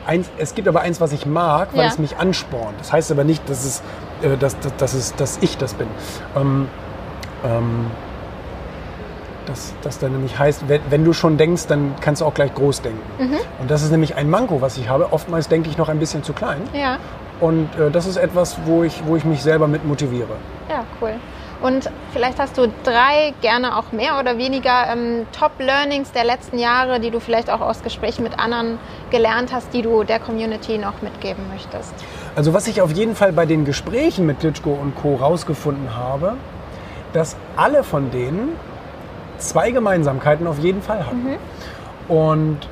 Eins, 0.06 0.30
es 0.38 0.54
gibt 0.54 0.66
aber 0.66 0.80
eins, 0.80 1.00
was 1.00 1.12
ich 1.12 1.26
mag, 1.26 1.68
weil 1.72 1.82
ja. 1.82 1.88
es 1.88 1.98
mich 1.98 2.16
anspornt. 2.16 2.78
Das 2.78 2.92
heißt 2.92 3.12
aber 3.12 3.24
nicht, 3.24 3.48
dass, 3.50 3.64
es, 3.64 3.82
äh, 4.22 4.38
dass, 4.38 4.58
dass, 4.60 4.76
dass, 4.76 4.94
es, 4.94 5.14
dass 5.14 5.38
ich 5.42 5.58
das 5.58 5.74
bin. 5.74 5.88
Ähm, 6.34 6.68
ähm, 7.44 7.90
dass 9.48 9.72
das 9.82 9.98
dann 9.98 10.12
nämlich 10.12 10.38
heißt, 10.38 10.68
wenn, 10.68 10.80
wenn, 10.90 11.04
du 11.04 11.12
schon 11.12 11.36
denkst, 11.36 11.66
dann 11.66 11.94
kannst 12.00 12.20
du 12.20 12.26
auch 12.26 12.34
gleich 12.34 12.54
groß 12.54 12.82
denken. 12.82 13.00
Mhm. 13.18 13.38
Und 13.60 13.70
das 13.70 13.82
ist 13.82 13.90
nämlich 13.90 14.16
ein 14.16 14.28
Manko, 14.28 14.60
was 14.60 14.76
ich 14.76 14.88
habe. 14.88 15.12
Oftmals 15.12 15.48
denke 15.48 15.70
ich 15.70 15.78
noch 15.78 15.88
ein 15.88 15.98
bisschen 15.98 16.22
zu 16.22 16.32
klein. 16.32 16.60
Ja. 16.72 16.98
Und 17.40 17.68
äh, 17.78 17.90
das 17.90 18.06
ist 18.06 18.16
etwas, 18.16 18.58
wo 18.64 18.82
ich, 18.82 19.02
wo 19.06 19.16
ich 19.16 19.24
mich 19.24 19.42
selber 19.42 19.68
mit 19.68 19.84
motiviere. 19.84 20.36
Ja, 20.68 20.84
cool. 21.00 21.14
Und 21.60 21.90
vielleicht 22.12 22.38
hast 22.38 22.56
du 22.56 22.72
drei, 22.84 23.34
gerne 23.40 23.76
auch 23.76 23.90
mehr 23.90 24.20
oder 24.20 24.38
weniger 24.38 24.92
ähm, 24.92 25.26
Top-Learnings 25.32 26.12
der 26.12 26.22
letzten 26.22 26.58
Jahre, 26.58 27.00
die 27.00 27.10
du 27.10 27.18
vielleicht 27.18 27.50
auch 27.50 27.60
aus 27.60 27.82
Gesprächen 27.82 28.22
mit 28.22 28.38
anderen 28.38 28.78
gelernt 29.10 29.52
hast, 29.52 29.72
die 29.72 29.82
du 29.82 30.04
der 30.04 30.20
Community 30.20 30.78
noch 30.78 31.02
mitgeben 31.02 31.44
möchtest. 31.52 31.92
Also 32.36 32.54
was 32.54 32.68
ich 32.68 32.80
auf 32.80 32.92
jeden 32.92 33.16
Fall 33.16 33.32
bei 33.32 33.44
den 33.44 33.64
Gesprächen 33.64 34.24
mit 34.24 34.38
Klitschko 34.38 34.70
und 34.70 34.94
Co. 34.94 35.16
rausgefunden 35.16 35.96
habe, 35.96 36.34
dass 37.12 37.36
alle 37.56 37.82
von 37.82 38.12
denen 38.12 38.50
zwei 39.38 39.70
Gemeinsamkeiten 39.70 40.46
auf 40.46 40.58
jeden 40.58 40.82
Fall 40.82 41.06
hatten. 41.06 41.24
Mhm. 41.24 42.14
Und 42.14 42.68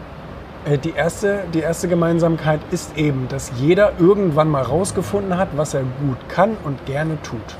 äh, 0.64 0.78
die 0.78 0.92
erste, 0.92 1.44
die 1.54 1.61
erste 1.61 1.88
Gemeinsamkeit 1.88 2.61
ist 2.70 2.96
eben, 2.96 3.28
dass 3.28 3.52
jeder 3.56 3.92
irgendwann 3.99 4.49
mal 4.49 4.62
rausgefunden 4.62 5.37
hat, 5.38 5.49
was 5.56 5.75
er 5.75 5.82
gut 5.82 6.18
kann 6.28 6.56
und 6.64 6.85
gerne 6.87 7.20
tut. 7.23 7.56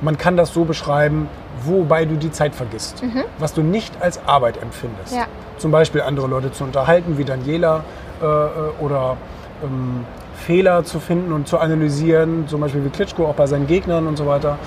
Man 0.00 0.16
kann 0.16 0.36
das 0.36 0.52
so 0.54 0.64
beschreiben, 0.64 1.28
wobei 1.62 2.06
du 2.06 2.16
die 2.16 2.30
Zeit 2.30 2.54
vergisst, 2.54 3.02
mhm. 3.02 3.24
was 3.38 3.52
du 3.52 3.62
nicht 3.62 4.00
als 4.00 4.20
Arbeit 4.26 4.60
empfindest. 4.62 5.14
Ja. 5.14 5.26
Zum 5.58 5.70
Beispiel 5.70 6.00
andere 6.00 6.26
Leute 6.26 6.52
zu 6.52 6.64
unterhalten, 6.64 7.18
wie 7.18 7.24
Daniela 7.24 7.84
äh, 8.22 8.24
äh 8.24 8.48
oder 8.80 9.16
ähm, 9.62 10.06
Fehler 10.40 10.84
zu 10.84 11.00
finden 11.00 11.32
und 11.32 11.46
zu 11.46 11.58
analysieren, 11.58 12.48
zum 12.48 12.60
Beispiel 12.60 12.84
wie 12.84 12.88
Klitschko 12.88 13.26
auch 13.26 13.34
bei 13.34 13.46
seinen 13.46 13.66
Gegnern 13.66 14.06
und 14.06 14.16
so 14.16 14.26
weiter. 14.26 14.58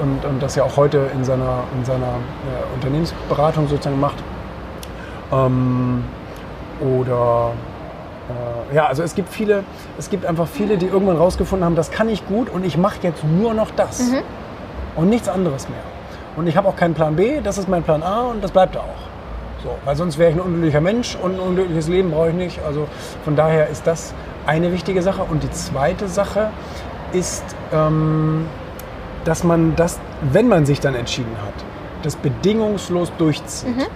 Und, 0.00 0.24
und 0.24 0.42
das 0.42 0.56
ja 0.56 0.64
auch 0.64 0.76
heute 0.76 1.08
in 1.14 1.24
seiner, 1.24 1.64
in 1.76 1.84
seiner 1.84 2.06
äh, 2.06 2.74
Unternehmensberatung 2.74 3.68
sozusagen 3.68 4.00
macht. 4.00 4.16
Ähm, 5.32 6.04
oder 6.80 7.52
äh, 8.28 8.76
ja, 8.76 8.86
also 8.86 9.02
es 9.02 9.14
gibt 9.14 9.28
viele, 9.28 9.64
es 9.98 10.10
gibt 10.10 10.26
einfach 10.26 10.46
viele, 10.46 10.76
die 10.76 10.86
irgendwann 10.86 11.16
rausgefunden 11.16 11.64
haben, 11.64 11.76
das 11.76 11.90
kann 11.90 12.08
ich 12.08 12.26
gut 12.26 12.50
und 12.50 12.64
ich 12.64 12.76
mache 12.76 12.96
jetzt 13.02 13.24
nur 13.24 13.54
noch 13.54 13.70
das 13.70 14.00
mhm. 14.00 14.22
und 14.96 15.08
nichts 15.08 15.28
anderes 15.28 15.68
mehr. 15.68 15.82
Und 16.36 16.46
ich 16.46 16.56
habe 16.56 16.68
auch 16.68 16.76
keinen 16.76 16.94
Plan 16.94 17.16
B, 17.16 17.40
das 17.42 17.58
ist 17.58 17.68
mein 17.68 17.82
Plan 17.82 18.02
A 18.02 18.22
und 18.22 18.42
das 18.42 18.50
bleibt 18.50 18.76
auch. 18.76 19.02
So, 19.62 19.70
weil 19.84 19.94
sonst 19.94 20.18
wäre 20.18 20.30
ich 20.30 20.36
ein 20.36 20.40
unglücklicher 20.40 20.80
Mensch 20.80 21.16
und 21.22 21.34
ein 21.34 21.40
unglückliches 21.40 21.88
Leben 21.88 22.10
brauche 22.10 22.30
ich 22.30 22.34
nicht. 22.34 22.60
Also 22.66 22.88
von 23.24 23.36
daher 23.36 23.68
ist 23.68 23.86
das 23.86 24.12
eine 24.46 24.72
wichtige 24.72 25.02
Sache. 25.02 25.22
Und 25.22 25.42
die 25.42 25.50
zweite 25.50 26.08
Sache 26.08 26.50
ist, 27.12 27.44
ähm, 27.72 28.46
dass 29.24 29.44
man 29.44 29.76
das, 29.76 30.00
wenn 30.22 30.48
man 30.48 30.66
sich 30.66 30.80
dann 30.80 30.94
entschieden 30.94 31.36
hat, 31.44 31.54
das 32.02 32.16
bedingungslos 32.16 33.12
durchzieht. 33.18 33.76
Mhm. 33.76 33.86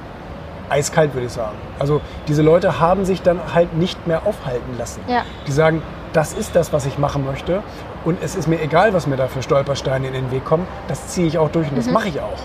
Eiskalt 0.68 1.14
würde 1.14 1.26
ich 1.26 1.32
sagen. 1.32 1.56
Also 1.78 2.00
diese 2.26 2.42
Leute 2.42 2.80
haben 2.80 3.04
sich 3.04 3.22
dann 3.22 3.40
halt 3.54 3.74
nicht 3.74 4.06
mehr 4.06 4.26
aufhalten 4.26 4.76
lassen. 4.78 5.00
Ja. 5.08 5.22
Die 5.46 5.52
sagen, 5.52 5.82
das 6.12 6.32
ist 6.32 6.56
das, 6.56 6.72
was 6.72 6.86
ich 6.86 6.98
machen 6.98 7.24
möchte. 7.24 7.62
Und 8.04 8.22
es 8.22 8.36
ist 8.36 8.46
mir 8.48 8.60
egal, 8.60 8.92
was 8.94 9.06
mir 9.06 9.16
da 9.16 9.26
für 9.28 9.42
Stolpersteine 9.42 10.06
in 10.06 10.12
den 10.12 10.30
Weg 10.30 10.44
kommen. 10.44 10.66
Das 10.88 11.08
ziehe 11.08 11.26
ich 11.26 11.38
auch 11.38 11.50
durch 11.50 11.68
und 11.68 11.74
mhm. 11.74 11.78
das 11.78 11.90
mache 11.90 12.08
ich 12.08 12.20
auch. 12.20 12.38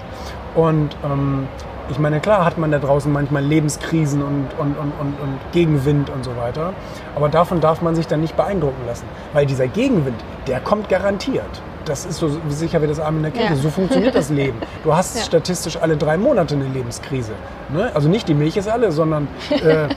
Und 0.55 0.95
ähm, 1.03 1.47
ich 1.89 1.99
meine, 1.99 2.19
klar 2.19 2.45
hat 2.45 2.57
man 2.57 2.71
da 2.71 2.79
draußen 2.79 3.11
manchmal 3.11 3.43
Lebenskrisen 3.43 4.21
und, 4.21 4.47
und, 4.57 4.77
und, 4.77 4.93
und, 4.99 5.19
und 5.19 5.39
Gegenwind 5.51 6.09
und 6.09 6.23
so 6.23 6.35
weiter. 6.37 6.73
Aber 7.15 7.29
davon 7.29 7.59
darf 7.59 7.81
man 7.81 7.95
sich 7.95 8.07
dann 8.07 8.21
nicht 8.21 8.35
beeindrucken 8.37 8.85
lassen. 8.85 9.05
Weil 9.33 9.45
dieser 9.45 9.67
Gegenwind, 9.67 10.23
der 10.47 10.59
kommt 10.59 10.89
garantiert 10.89 11.61
das 11.85 12.05
ist 12.05 12.17
so 12.17 12.29
sicher 12.49 12.81
wie 12.81 12.87
das 12.87 12.99
Arm 12.99 13.17
in 13.17 13.23
der 13.23 13.31
Kirche. 13.31 13.53
Ja. 13.53 13.55
So 13.55 13.69
funktioniert 13.69 14.15
das 14.15 14.29
Leben. 14.29 14.57
Du 14.83 14.95
hast 14.95 15.15
ja. 15.15 15.23
statistisch 15.23 15.77
alle 15.77 15.95
drei 15.95 16.17
Monate 16.17 16.55
eine 16.55 16.67
Lebenskrise. 16.67 17.33
Ne? 17.69 17.91
Also 17.93 18.09
nicht 18.09 18.27
die 18.27 18.33
Milch 18.33 18.57
ist 18.57 18.67
alle, 18.67 18.91
sondern 18.91 19.27
äh, 19.51 19.89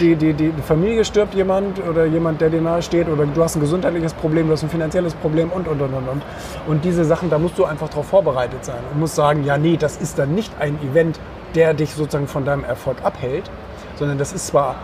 die, 0.00 0.16
die, 0.16 0.32
die 0.32 0.52
Familie 0.66 1.04
stirbt 1.04 1.34
jemand 1.34 1.78
oder 1.86 2.06
jemand, 2.06 2.40
der 2.40 2.48
dir 2.48 2.62
nahe 2.62 2.80
steht 2.80 3.08
oder 3.08 3.26
du 3.26 3.42
hast 3.42 3.56
ein 3.56 3.60
gesundheitliches 3.60 4.14
Problem, 4.14 4.46
du 4.46 4.54
hast 4.54 4.62
ein 4.62 4.70
finanzielles 4.70 5.12
Problem 5.14 5.50
und, 5.50 5.68
und, 5.68 5.80
und, 5.80 5.92
und, 5.92 6.08
und. 6.08 6.22
Und 6.66 6.84
diese 6.84 7.04
Sachen, 7.04 7.28
da 7.28 7.38
musst 7.38 7.58
du 7.58 7.64
einfach 7.64 7.88
darauf 7.88 8.06
vorbereitet 8.06 8.64
sein 8.64 8.78
und 8.92 9.00
musst 9.00 9.14
sagen, 9.14 9.44
ja, 9.44 9.58
nee, 9.58 9.76
das 9.76 9.98
ist 9.98 10.18
dann 10.18 10.34
nicht 10.34 10.52
ein 10.58 10.78
Event, 10.82 11.20
der 11.54 11.74
dich 11.74 11.94
sozusagen 11.94 12.28
von 12.28 12.44
deinem 12.44 12.64
Erfolg 12.64 12.98
abhält, 13.02 13.50
sondern 13.96 14.16
das 14.18 14.32
ist 14.32 14.46
zwar 14.46 14.76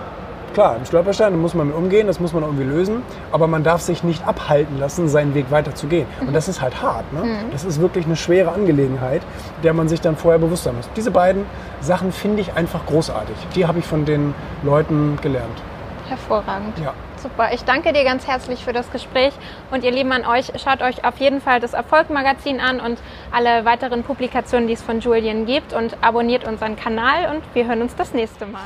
Klar, 0.53 0.75
ein 0.75 0.85
Stolperstein, 0.85 1.39
muss 1.41 1.55
man 1.55 1.69
mit 1.69 1.77
umgehen, 1.77 2.09
das 2.09 2.19
muss 2.19 2.33
man 2.33 2.43
irgendwie 2.43 2.65
lösen, 2.65 3.03
aber 3.31 3.47
man 3.47 3.63
darf 3.63 3.83
sich 3.83 4.03
nicht 4.03 4.27
abhalten 4.27 4.81
lassen, 4.81 5.09
seinen 5.09 5.35
Weg 5.35 5.51
weiter 5.53 5.77
zu 5.77 5.87
gehen. 5.87 6.07
Und 6.21 6.35
das 6.35 6.49
ist 6.49 6.61
halt 6.61 6.83
hart. 6.83 7.13
Ne? 7.13 7.23
Mhm. 7.23 7.53
Das 7.53 7.65
ist 7.65 7.81
wirklich 7.81 8.05
eine 8.07 8.17
schwere 8.17 8.51
Angelegenheit, 8.51 9.23
der 9.63 9.75
man 9.75 9.89
sich 9.89 10.01
dann 10.01 10.17
vorher 10.17 10.41
bewusst 10.41 10.65
sein 10.65 10.75
muss. 10.75 10.89
Diese 10.97 11.13
beiden 11.13 11.47
Sachen 11.81 12.11
finde 12.11 12.43
ich 12.43 12.55
einfach 12.55 12.85
großartig. 12.87 13.37
Die 13.55 13.67
habe 13.67 13.79
ich 13.79 13.85
von 13.85 14.05
den 14.05 14.35
Leuten 14.65 15.19
gelernt. 15.23 15.63
Hervorragend. 16.09 16.77
Ja. 16.81 16.95
Super. 17.23 17.51
Ich 17.53 17.65
danke 17.65 17.93
dir 17.93 18.03
ganz 18.03 18.27
herzlich 18.27 18.65
für 18.65 18.73
das 18.73 18.91
Gespräch. 18.91 19.33
Und 19.71 19.85
ihr 19.85 19.93
Lieben 19.93 20.11
an 20.11 20.25
euch, 20.25 20.51
schaut 20.57 20.83
euch 20.83 21.05
auf 21.05 21.19
jeden 21.19 21.41
Fall 21.41 21.61
das 21.61 21.75
Erfolg-Magazin 21.75 22.61
an 22.61 22.81
und 22.81 22.99
alle 23.31 23.65
weiteren 23.65 24.03
Publikationen, 24.03 24.67
die 24.67 24.73
es 24.73 24.83
von 24.83 25.01
Julian 25.01 25.47
gibt. 25.47 25.73
Und 25.75 25.97
abonniert 26.01 26.49
unseren 26.49 26.77
Kanal 26.77 27.31
und 27.35 27.43
wir 27.55 27.69
hören 27.69 27.83
uns 27.83 27.95
das 27.95 28.15
nächste 28.15 28.47
Mal. 28.47 28.63